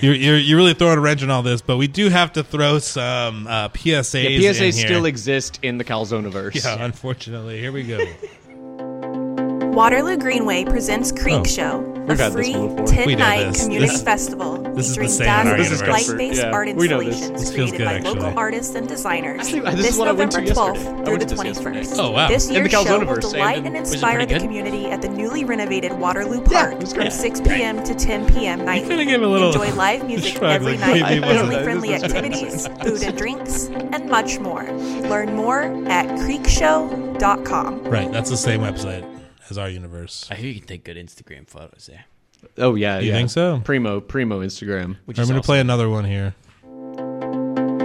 [0.00, 2.44] You're, you're, you're really throwing a wrench in all this, but we do have to
[2.44, 4.22] throw some uh, PSAs.
[4.24, 4.86] Yeah, in PSAs here.
[4.86, 6.62] still exist in the Calzoniverse.
[6.64, 7.58] Yeah, unfortunately.
[7.60, 7.98] Here we go.
[9.72, 11.44] Waterloo Greenway presents Creek Oh.
[11.44, 12.86] Show, a We've had free one before.
[12.86, 13.62] 10 We know night this.
[13.62, 16.72] community This- festival this is the featuring same in our light based Yeah, art we
[16.74, 16.82] this.
[16.82, 18.14] installations This created good, by actually.
[18.20, 19.40] local artists and designers.
[19.40, 21.80] Actually, this this is what I went to November 12th through the to this yesterday.
[21.82, 21.98] 21st.
[22.00, 22.28] Oh, wow.
[22.28, 24.42] This In the year's show will delight and and inspire the good?
[24.42, 27.12] community at the newly renovated Waterloo Park it was from great.
[27.12, 27.82] 6 p.m.
[27.84, 28.64] to 10 p.m.
[28.64, 28.88] nightly.
[28.88, 31.94] kinda gave a little Enjoy live music every night, maybe it wasn't family that- friendly
[31.94, 34.64] activities, food and drinks, and much more.
[35.08, 37.84] Learn more at creekshow.com.
[37.84, 39.04] right, that's the same website
[39.50, 40.26] as our universe.
[40.30, 42.04] I hear you can take good Instagram photos there.
[42.56, 43.14] Oh yeah, You yeah.
[43.14, 43.60] think so?
[43.64, 44.96] Primo, primo Instagram.
[45.06, 45.42] Which I'm going to awesome.
[45.42, 46.34] play another one here.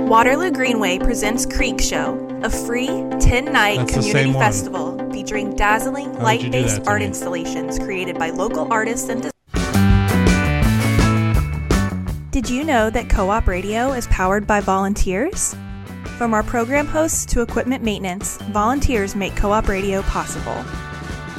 [0.07, 2.87] Waterloo Greenway presents Creek Show, a free
[3.19, 4.43] 10 night That's community same one.
[4.43, 7.07] festival featuring dazzling would light based art me?
[7.07, 9.31] installations created by local artists and designers.
[12.31, 15.55] Did you know that KOOP Radio is powered by volunteers?
[16.17, 20.63] From our program hosts to equipment maintenance, volunteers make KOOP Radio possible.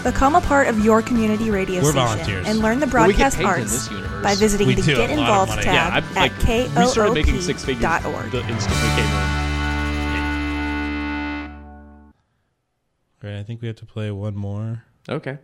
[0.04, 2.46] Become a part of your community radio We're station volunteers.
[2.46, 4.22] and learn the Well, we get broadcast paid in arts universe.
[4.22, 5.62] by visiting We the do, Get a lot of Involved money.
[5.62, 8.30] tab Yeah, I, like at we started making six figures koop.org.
[8.30, 9.44] the instant we came in.
[13.22, 14.84] Right, I think we have to play one more.
[15.08, 15.38] Okay.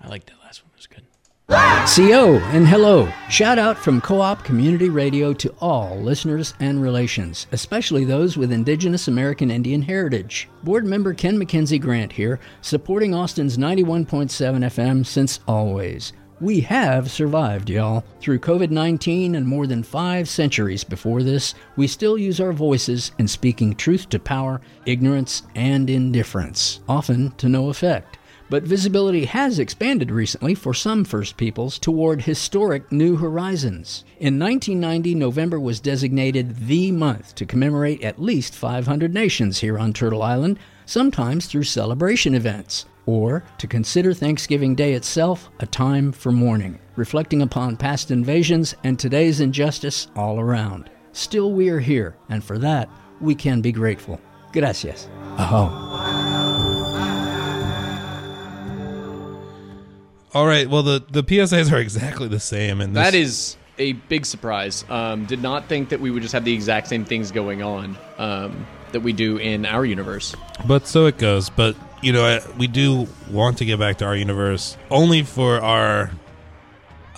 [0.00, 0.70] I like that last one.
[0.72, 1.04] It was good.
[1.48, 3.12] CO and hello.
[3.28, 9.08] Shout out from KOOP Community Radio to all listeners and relations, especially those with Indigenous
[9.08, 10.48] American Indian heritage.
[10.62, 16.12] Board member Ken McKenzie Grant here, supporting Austin's 91.7 FM since always.
[16.40, 18.04] We have survived, y'all.
[18.20, 23.12] Through COVID 19 and more than five centuries before this, we still use our voices
[23.18, 28.18] in speaking truth to power, ignorance, and indifference, often to no effect.
[28.52, 34.04] But visibility has expanded recently for some First Peoples toward historic new horizons.
[34.20, 39.94] In 1990, November was designated the month to commemorate at least 500 nations here on
[39.94, 46.30] Turtle Island, sometimes through celebration events, or to consider Thanksgiving Day itself a time for
[46.30, 50.90] mourning, reflecting upon past invasions and today's injustice all around.
[51.12, 54.20] Still, we are here, and for that, we can be grateful.
[54.52, 55.08] Gracias.
[55.38, 56.01] Aho.
[60.34, 60.68] All right.
[60.68, 64.84] Well, the the PSAs are exactly the same, and this, That is a big surprise.
[64.88, 67.96] Um, did not think that we would just have the exact same things going on
[68.18, 70.34] um, that we do in our universe.
[70.66, 71.50] But so it goes.
[71.50, 75.60] But you know, I, we do want to get back to our universe only for
[75.60, 76.10] our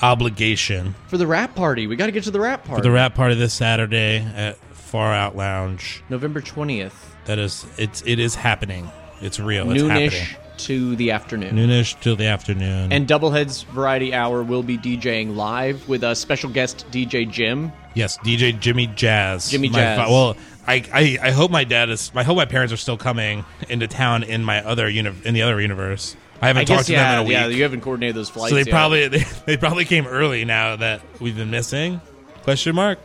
[0.03, 2.81] obligation For the rap party, we got to get to the rap party.
[2.81, 6.03] for the rap party this Saturday at Far Out Lounge.
[6.09, 8.91] November twentieth, That is, it's it is happening.
[9.21, 9.71] It's real.
[9.71, 10.44] It's noonish happening.
[10.59, 11.55] To the afternoon.
[11.57, 12.93] Noonish till the afternoon.
[12.93, 17.73] And Doubleheads Variety Hour will be DJing live with a special guest DJ Jim.
[17.95, 19.51] Yes, DJ Jimmy Jazz.
[19.51, 20.07] Jimmy My Jazz.
[20.07, 20.37] fa- well,
[20.67, 22.11] I, I I hope my dad is.
[22.15, 25.43] I hope my parents are still coming into town in my other uni- in the
[25.43, 26.17] other universe.
[26.43, 27.33] I haven't I talked guess to yeah, them in a week.
[27.33, 27.47] yeah.
[27.57, 28.51] You haven't coordinated those flights.
[28.51, 28.71] so they yet.
[28.71, 32.01] probably they, they probably came early now that we've been missing.
[32.43, 32.99] Question mark.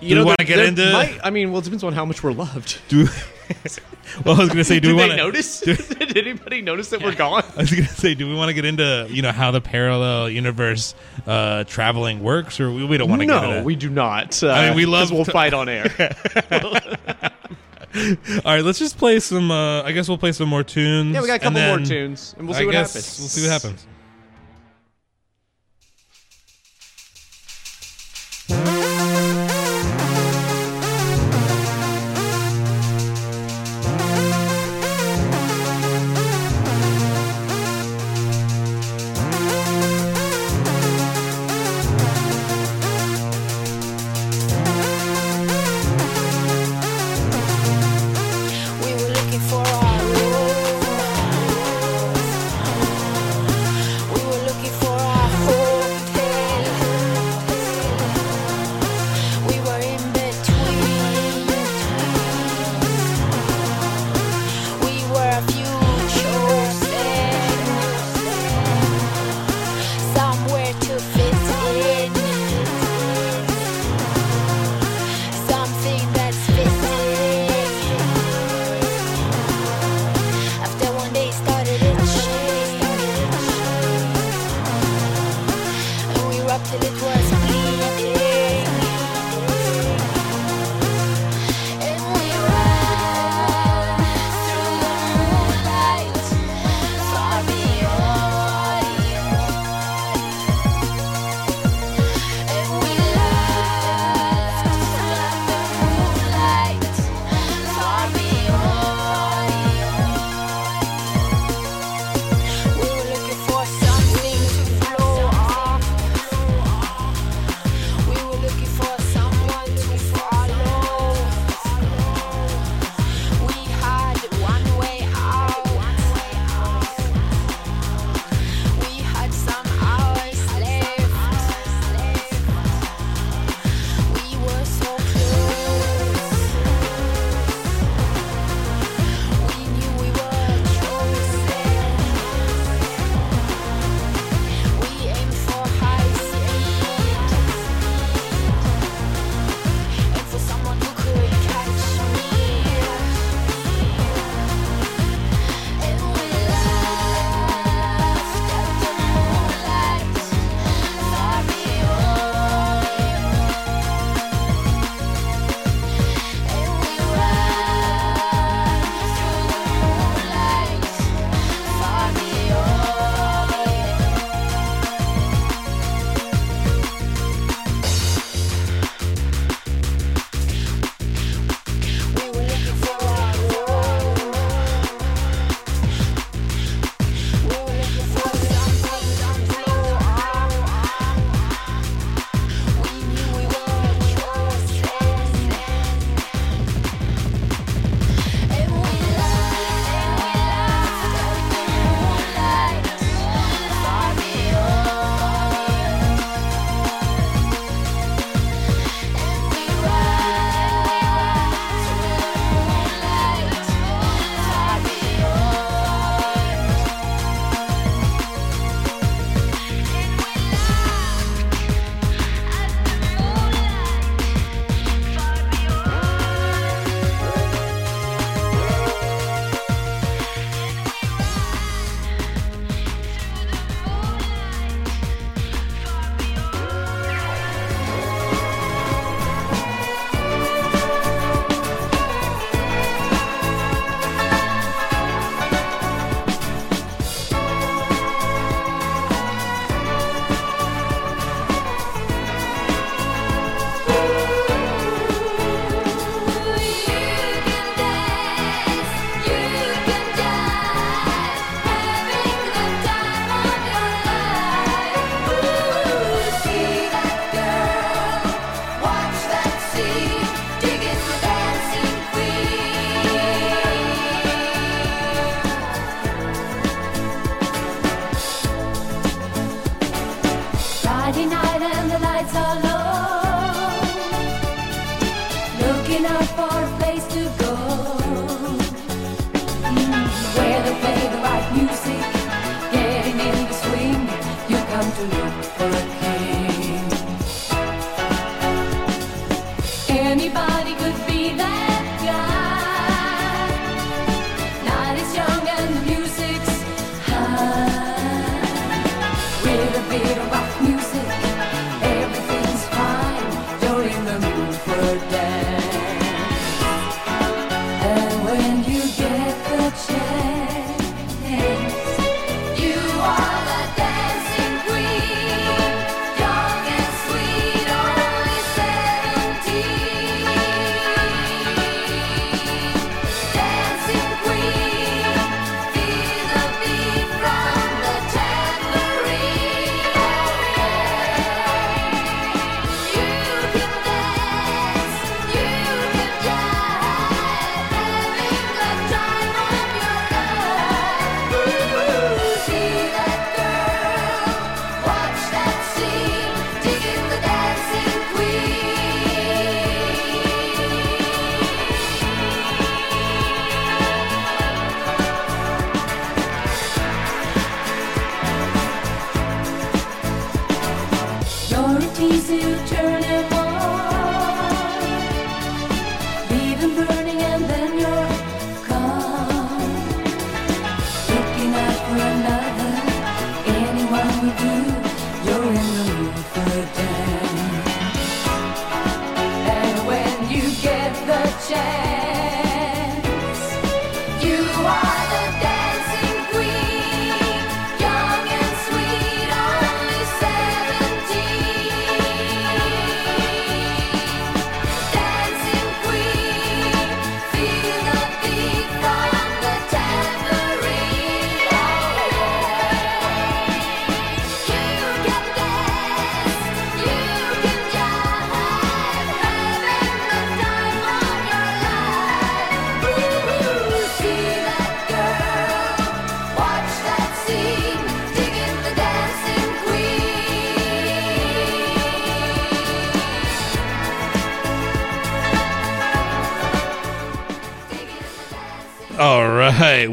[0.00, 0.92] You do know, we want to get into?
[0.92, 2.78] might- I mean, well, it depends on how much we're loved.
[2.88, 3.06] do
[4.24, 5.60] well, I was going to say, do Did we want notice?
[5.60, 5.74] Do,
[6.06, 7.44] Did anybody notice that we're gone?
[7.56, 9.60] I was going to say, do we want to get into you know how the
[9.60, 10.94] parallel universe
[11.26, 14.42] uh, traveling works, or we, we don't want to get into No, we do not.
[14.42, 15.86] Uh, I mean, we love We'll to- fight on air.
[18.44, 19.50] All right, let's just play some.
[19.50, 21.14] Uh, I guess we'll play some more tunes.
[21.14, 23.18] Yeah, we got a couple more tunes, and we'll see I what happens.
[23.18, 23.86] We'll see what happens.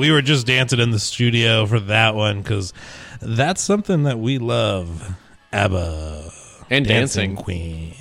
[0.03, 2.73] We were just dancing in the studio for that one because
[3.21, 5.15] that's something that we love.
[5.53, 6.29] ABBA
[6.69, 7.37] And dancing.
[7.37, 7.95] Queen.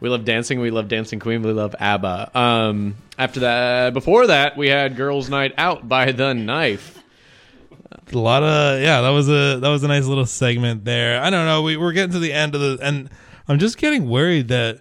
[0.00, 0.58] We love dancing.
[0.58, 1.42] We love Dancing Queen.
[1.42, 2.30] We love ABBA.
[2.34, 6.98] Um, after that, before that, we had Girls' Night Out by The Knife.
[8.10, 11.20] A lot of yeah, that was a that was a nice little segment there.
[11.20, 13.10] I don't know, we we're getting to the end of the and
[13.46, 14.80] I'm just getting worried that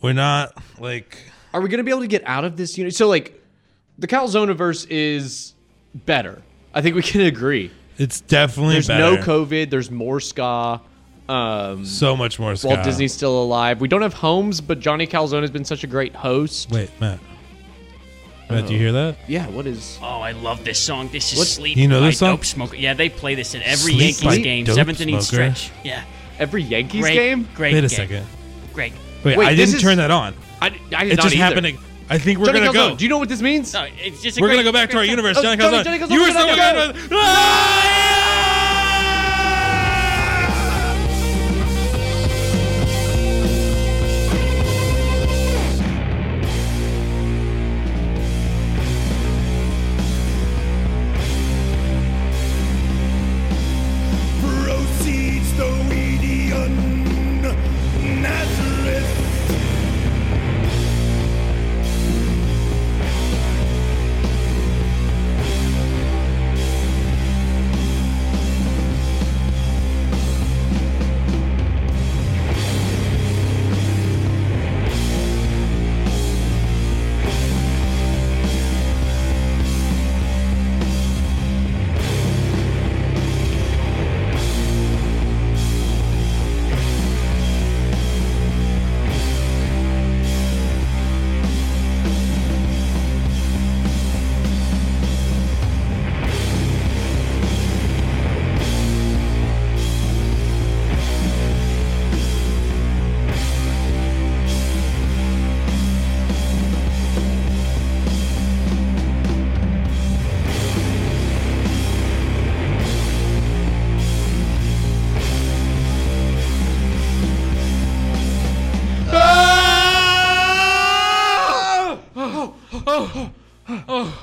[0.00, 1.18] we're not like
[1.52, 2.94] Are we going to be able to get out of this unit?
[2.94, 3.42] So, like,
[3.98, 5.54] the Calzoniverse is
[5.94, 6.42] better.
[6.74, 7.70] I think we can agree.
[7.98, 9.16] It's definitely There's better.
[9.16, 9.70] no COVID.
[9.70, 10.80] There's more ska.
[11.28, 12.68] Um, So much more ska.
[12.68, 13.80] Walt Disney's still alive.
[13.80, 16.70] We don't have homes, but Johnny Calzone has been such a great host.
[16.70, 17.20] Wait, Matt.
[18.48, 19.16] Matt, do you hear that?
[19.28, 19.96] Yeah, what is.
[20.02, 21.08] Oh, I love this song.
[21.12, 22.30] This is What- Sleep You know by this song?
[22.36, 22.74] Dope Smoker.
[22.76, 25.54] Yeah, they play this at every Sleep Yankees game, Dope seventh inning Smoker?
[25.54, 25.70] stretch.
[25.84, 26.02] Yeah.
[26.40, 27.48] Every Yankees Great, game?
[27.54, 27.74] Great.
[27.74, 27.88] Wait a game.
[27.90, 28.26] second.
[28.74, 28.92] Great.
[29.22, 30.34] Wait, Wait, I this didn't is- turn that on.
[30.60, 31.36] I, I did it not just either.
[31.44, 31.66] happened.
[31.66, 31.78] to-
[32.12, 32.96] I think we're Johnny gonna Calzone, go.
[32.96, 33.72] Do you know what this means?
[33.72, 35.36] No, it's just a we're great, gonna go back to our universe.
[35.38, 35.84] Oh, Johnny Johnny- Calzone.
[35.84, 38.09] Johnny Calzone, you were so go, good.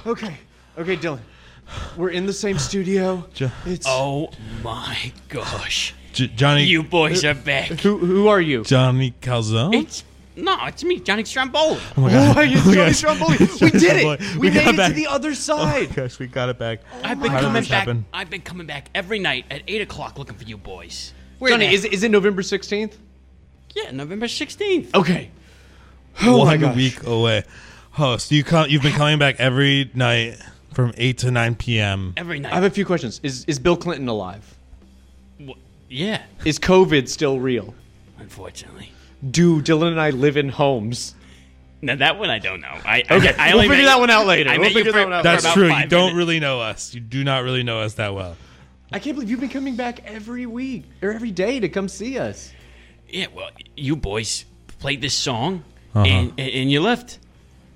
[0.08, 0.36] Okay,
[0.78, 1.22] okay, Dillon.
[1.98, 3.28] We're in the same studio.
[3.66, 4.30] It's Oh
[4.64, 5.94] my gosh.
[6.14, 6.64] J- Johnny.
[6.64, 7.68] You boys are back.
[7.82, 8.64] Who who are you?
[8.64, 9.74] Johnny Calzone.
[9.82, 10.06] It's
[10.38, 11.78] no, it's me, Johnny Stromboli.
[11.98, 12.36] Oh my God.
[12.36, 12.98] Why are you Oh Johnny gosh.
[12.98, 13.38] Stromboli?
[13.40, 14.18] We Johnny did Stromboli.
[14.22, 14.36] it.
[14.36, 14.88] We, We made it back.
[14.90, 15.90] to the other Oh side.
[15.90, 16.80] my gosh, we got it back.
[17.04, 17.80] I've been How did coming this back.
[17.80, 18.06] happen?
[18.14, 21.14] I've been coming back every night at eight o'clock looking for you boys.
[21.40, 22.94] Where Johnny, is, it- is it November 16th?
[23.76, 24.96] yeah, November sixteenth.
[24.96, 25.32] Okay.
[26.22, 26.76] Oh my One gosh.
[26.78, 27.44] week away.
[28.00, 30.38] Oh, so you come, you've been coming back every night
[30.74, 32.14] from 8 to 9 p.m.
[32.16, 32.52] Every night.
[32.52, 33.20] I have a few questions.
[33.24, 34.56] Is is Bill Clinton alive?
[35.90, 37.74] yeah, Is COVID still real?
[38.20, 38.92] unfortunately.
[39.32, 41.16] Do Dillon and I live in homes?
[41.82, 42.76] Now that one I don't know.
[42.86, 44.50] I Okay, I, I we'll only figure met- that one out later.
[44.50, 45.68] I We'll met you figure for- that one out for That's about true.
[45.74, 46.16] You don't minutes.
[46.18, 46.94] really know us.
[46.94, 48.36] You do not really know us that well.
[48.92, 52.18] I can't believe you've been coming back every week or every day to come see
[52.20, 52.52] us.
[53.10, 54.46] Yeah, well, you boys
[54.80, 56.06] played this song Uh-huh.
[56.06, 57.20] and, and and you left,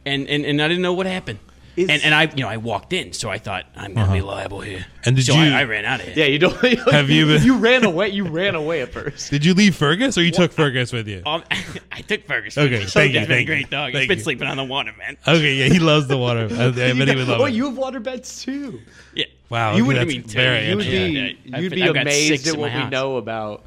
[0.05, 1.39] and, and and I didn't know what happened.
[1.77, 4.19] Is- and and I you know I walked in, so I thought I'm gonna be
[4.19, 4.27] Uh-huh.
[4.27, 4.85] liable here.
[5.05, 6.15] And did so you- I, I ran out of here.
[6.17, 6.53] Yeah, you don't.
[6.91, 8.09] Have you been- You ran away.
[8.09, 9.31] You ran away at first.
[9.31, 11.21] Did you leave Fergus or you took Fergus with you?
[11.25, 11.43] Um,
[11.91, 12.57] I took Fergus.
[12.57, 12.87] Okay, with me.
[12.87, 13.93] thank you, He's been a thank you, great dog.
[13.93, 14.23] thank He's been you.
[14.23, 15.15] sleeping on the water, man.
[15.25, 16.49] Okay, yeah, he loves the water.
[16.51, 17.53] I, I You bet he would love oh, it.
[17.53, 18.81] you have water beds too.
[19.15, 19.25] Yeah.
[19.49, 20.29] Wow, you would that's I mean, too.
[20.37, 21.37] very You would be, Yeah, interesting.
[21.45, 21.55] yeah.
[21.57, 22.91] I've you'd been- be I've got amazed at in what my we house.
[22.91, 23.63] know about.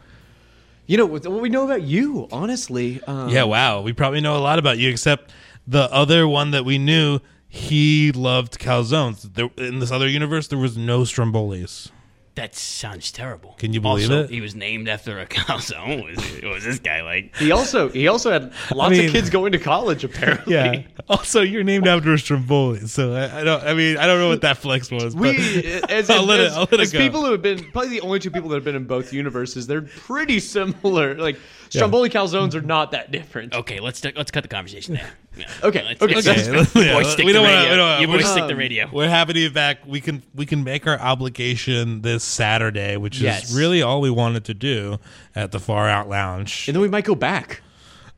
[0.87, 3.01] You know what what we know about you, honestly.
[3.07, 3.81] Um, Yeah, wow.
[3.81, 5.31] We probably know a lot about you, except
[5.67, 9.35] the other one that we knew, he loved calzones.
[9.35, 11.91] There, in this other universe, there was no Strombolis.
[12.37, 13.55] That sounds terrible.
[13.59, 14.31] Can you believe also, it?
[14.31, 16.01] He was named after a calzone.
[16.03, 17.37] What was, what was this guy like?
[17.37, 20.03] He also he also had lots mean- of kids going to college.
[20.03, 20.83] Apparently, Yeah.
[21.09, 23.63] Also, you're named after a Stromboli, so I, I don't.
[23.63, 25.15] I mean, I don't know what that flex was.
[25.15, 25.37] We,
[25.81, 26.47] but as, I'll let it.
[26.49, 26.99] as- I'll let it go.
[26.99, 29.69] people who have been probably the only two people that have been in both universes,
[29.69, 31.15] they're pretty similar.
[31.15, 31.39] Like
[31.79, 33.55] Stromboli calzones are not that different.
[33.55, 35.11] Okay, let's let's cut the conversation there.
[35.37, 35.47] Yeah.
[35.65, 36.15] Okay, Let's- okay.
[36.15, 37.71] let's- Okay, let's- yeah, boys stick we to don't wanna- radio.
[37.73, 38.89] we don't wanna- You boys we- stick to radio.
[38.93, 39.79] We're happy to be back.
[39.85, 43.51] We can we can make our obligation this Saturday, which Yes.
[43.51, 44.99] is really all we wanted to do
[45.35, 46.69] at the Far Out Lounge.
[46.69, 47.63] And then we might go back.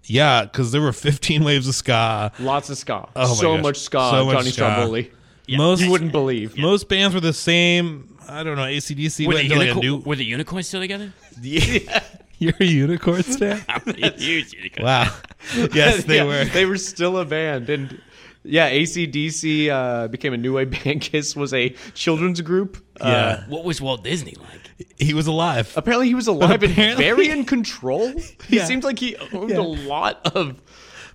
[0.04, 2.32] Yeah, because there were 15 waves of ska.
[2.38, 3.09] Lots of ska.
[3.16, 3.62] Oh my so gosh.
[3.62, 4.11] much ska.
[4.11, 4.52] So much Johnny ska.
[4.74, 5.11] Stromboli.
[5.48, 6.59] Most You wouldn't believe.
[6.59, 8.14] most bands were the same.
[8.28, 8.64] I don't know.
[8.64, 9.96] ACDC Were went the, into like a new.
[9.98, 11.12] were the unicorns still together?
[11.40, 12.02] Yeah.
[12.39, 13.64] You're a unicorns fan?
[13.68, 14.84] I'm a huge unicorn.
[14.84, 15.14] wow.
[15.72, 16.45] Yes, they Yeah, were.
[16.45, 18.01] They were still a band, and
[18.43, 21.01] yeah, ACDC uh, became a new wave band.
[21.01, 22.76] Kiss was a children's group.
[23.01, 23.45] Uh, Yeah.
[23.49, 24.87] What was Walt Disney like?
[24.99, 25.72] he was alive.
[25.76, 28.12] apparently, he was alive and Apparently- very in control.
[28.49, 28.64] He Yeah.
[28.66, 29.61] seemed like he owned Yeah.
[29.61, 30.61] a lot of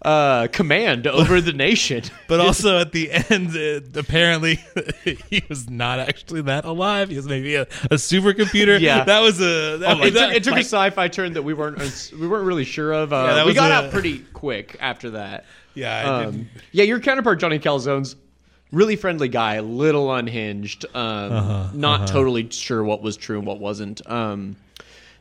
[0.04, 2.04] uh, command over the nation.
[2.28, 4.56] But also at the end, uh, apparently
[5.30, 7.10] he was not actually that alive.
[7.10, 8.80] He was maybe a, a supercomputer.
[8.80, 9.04] Yeah.
[9.04, 9.78] that was a.
[9.78, 12.46] That, it, took, that- it took like- a sci-fi turn that we weren't we weren't
[12.46, 13.12] really sure of.
[13.14, 15.46] Uh, Yeah, we got a- out pretty quick after that.
[15.74, 18.16] Yeah, Um, yeah, your counterpart Johnny Calzone's
[18.72, 22.08] really friendly guy, a little unhinged, um, Uh-huh, not uh-huh.
[22.14, 24.02] totally sure what was true and what wasn't.
[24.10, 24.56] Um,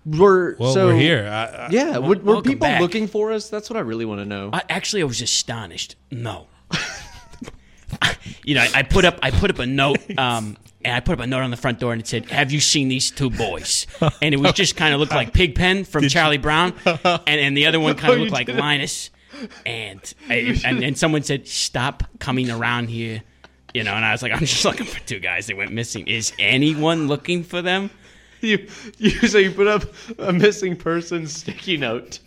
[0.06, 1.28] we're Well, so we're here.
[1.30, 2.80] I- I- yeah, Wel- were, were people back.
[2.80, 3.48] looking for us?
[3.50, 4.50] That's what I really want to know.
[4.52, 5.96] I, actually, I was astonished.
[6.10, 6.46] No.
[8.44, 9.98] you know, I, put up I put up a note.
[10.18, 12.50] Um, and I put up a note on the front door and it said, "Have
[12.52, 13.86] you seen these two boys?"
[14.22, 17.66] And it was just kind of looked like Pigpen from Charlie Brown, and and the
[17.66, 18.56] other one kind Oh, of you looked like did.
[18.56, 19.10] Linus.
[19.66, 23.22] And, I, and and someone said, "Stop coming around here,"
[23.74, 23.92] you know.
[23.92, 26.06] And I was like, "I'm just looking for two guys that went missing.
[26.06, 27.90] Is anyone looking for them?"
[28.48, 28.68] you,
[28.98, 29.84] you so you put up
[30.18, 32.20] a missing person sticky note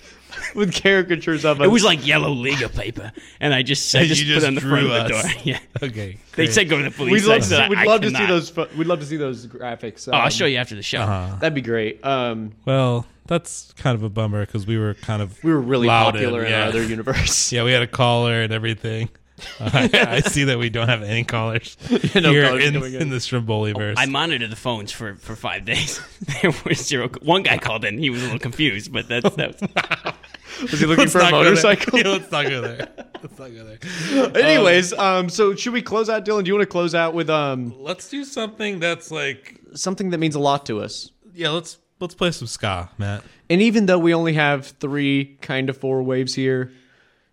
[0.55, 1.65] with caricatures of us.
[1.65, 4.55] It was like yellow Liga paper, and I just I just, put just it on
[4.55, 5.23] the front drew of the door.
[5.43, 5.59] Yeah.
[5.81, 6.17] Okay.
[6.35, 6.53] They great.
[6.53, 7.11] said go to the police.
[7.11, 8.55] We'd love, to, see, we'd love to see those.
[8.55, 10.07] We'd love to see those graphics.
[10.07, 11.01] Oh, I'll um, show you after the show.
[11.01, 11.35] Uh-huh.
[11.39, 12.03] That'd be great.
[12.05, 15.87] Um, Well, that's kind of a bummer because we were kind of we were really
[15.87, 16.63] lauded, popular in yeah.
[16.63, 17.51] our other universe.
[17.53, 19.09] Yeah, we had a caller and everything.
[19.59, 21.75] I, I see that we don't have any callers
[22.15, 23.01] no here callers in, in.
[23.01, 23.95] in the Stromboliverse.
[23.97, 25.99] I monitored the phones for, for five days.
[26.41, 27.09] there was zero.
[27.21, 27.97] One guy called in.
[27.97, 31.97] He was a little confused, but that's that was, Was he looking for a motorcycle?
[31.97, 32.87] Yeah, let's not go there.
[33.21, 34.43] Let's not go there.
[34.43, 36.45] Anyways, um, so should we close out, Dillon?
[36.45, 40.19] Do you want to close out with um Let's do something that's like something that
[40.19, 41.09] means a lot to us?
[41.33, 41.49] yeah.
[41.49, 43.23] Let's let's play some ska, Matt.
[43.49, 46.71] And even though we only have three kind of four waves here,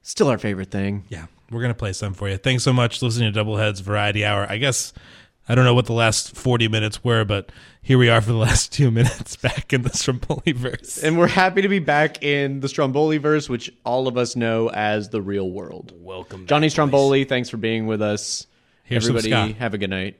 [0.02, 1.04] still our favorite thing.
[1.08, 2.36] Yeah, we're gonna play some for you.
[2.36, 4.46] Thanks so much for listening to Doubleheads Variety Hour.
[4.48, 4.92] I guess
[5.48, 7.50] I don't know what the last forty minutes were, but
[7.82, 11.02] here we are for the last two minutes back in the Stromboliverse.
[11.02, 15.08] And we're happy to be back in the Stromboliverse, which all of us know as
[15.08, 15.92] the real world.
[15.96, 16.46] welcome.
[16.46, 16.72] Johnny back, boys.
[16.72, 18.46] Stromboli, thanks for being with us.
[18.84, 20.16] Here's Everybody, have a good night.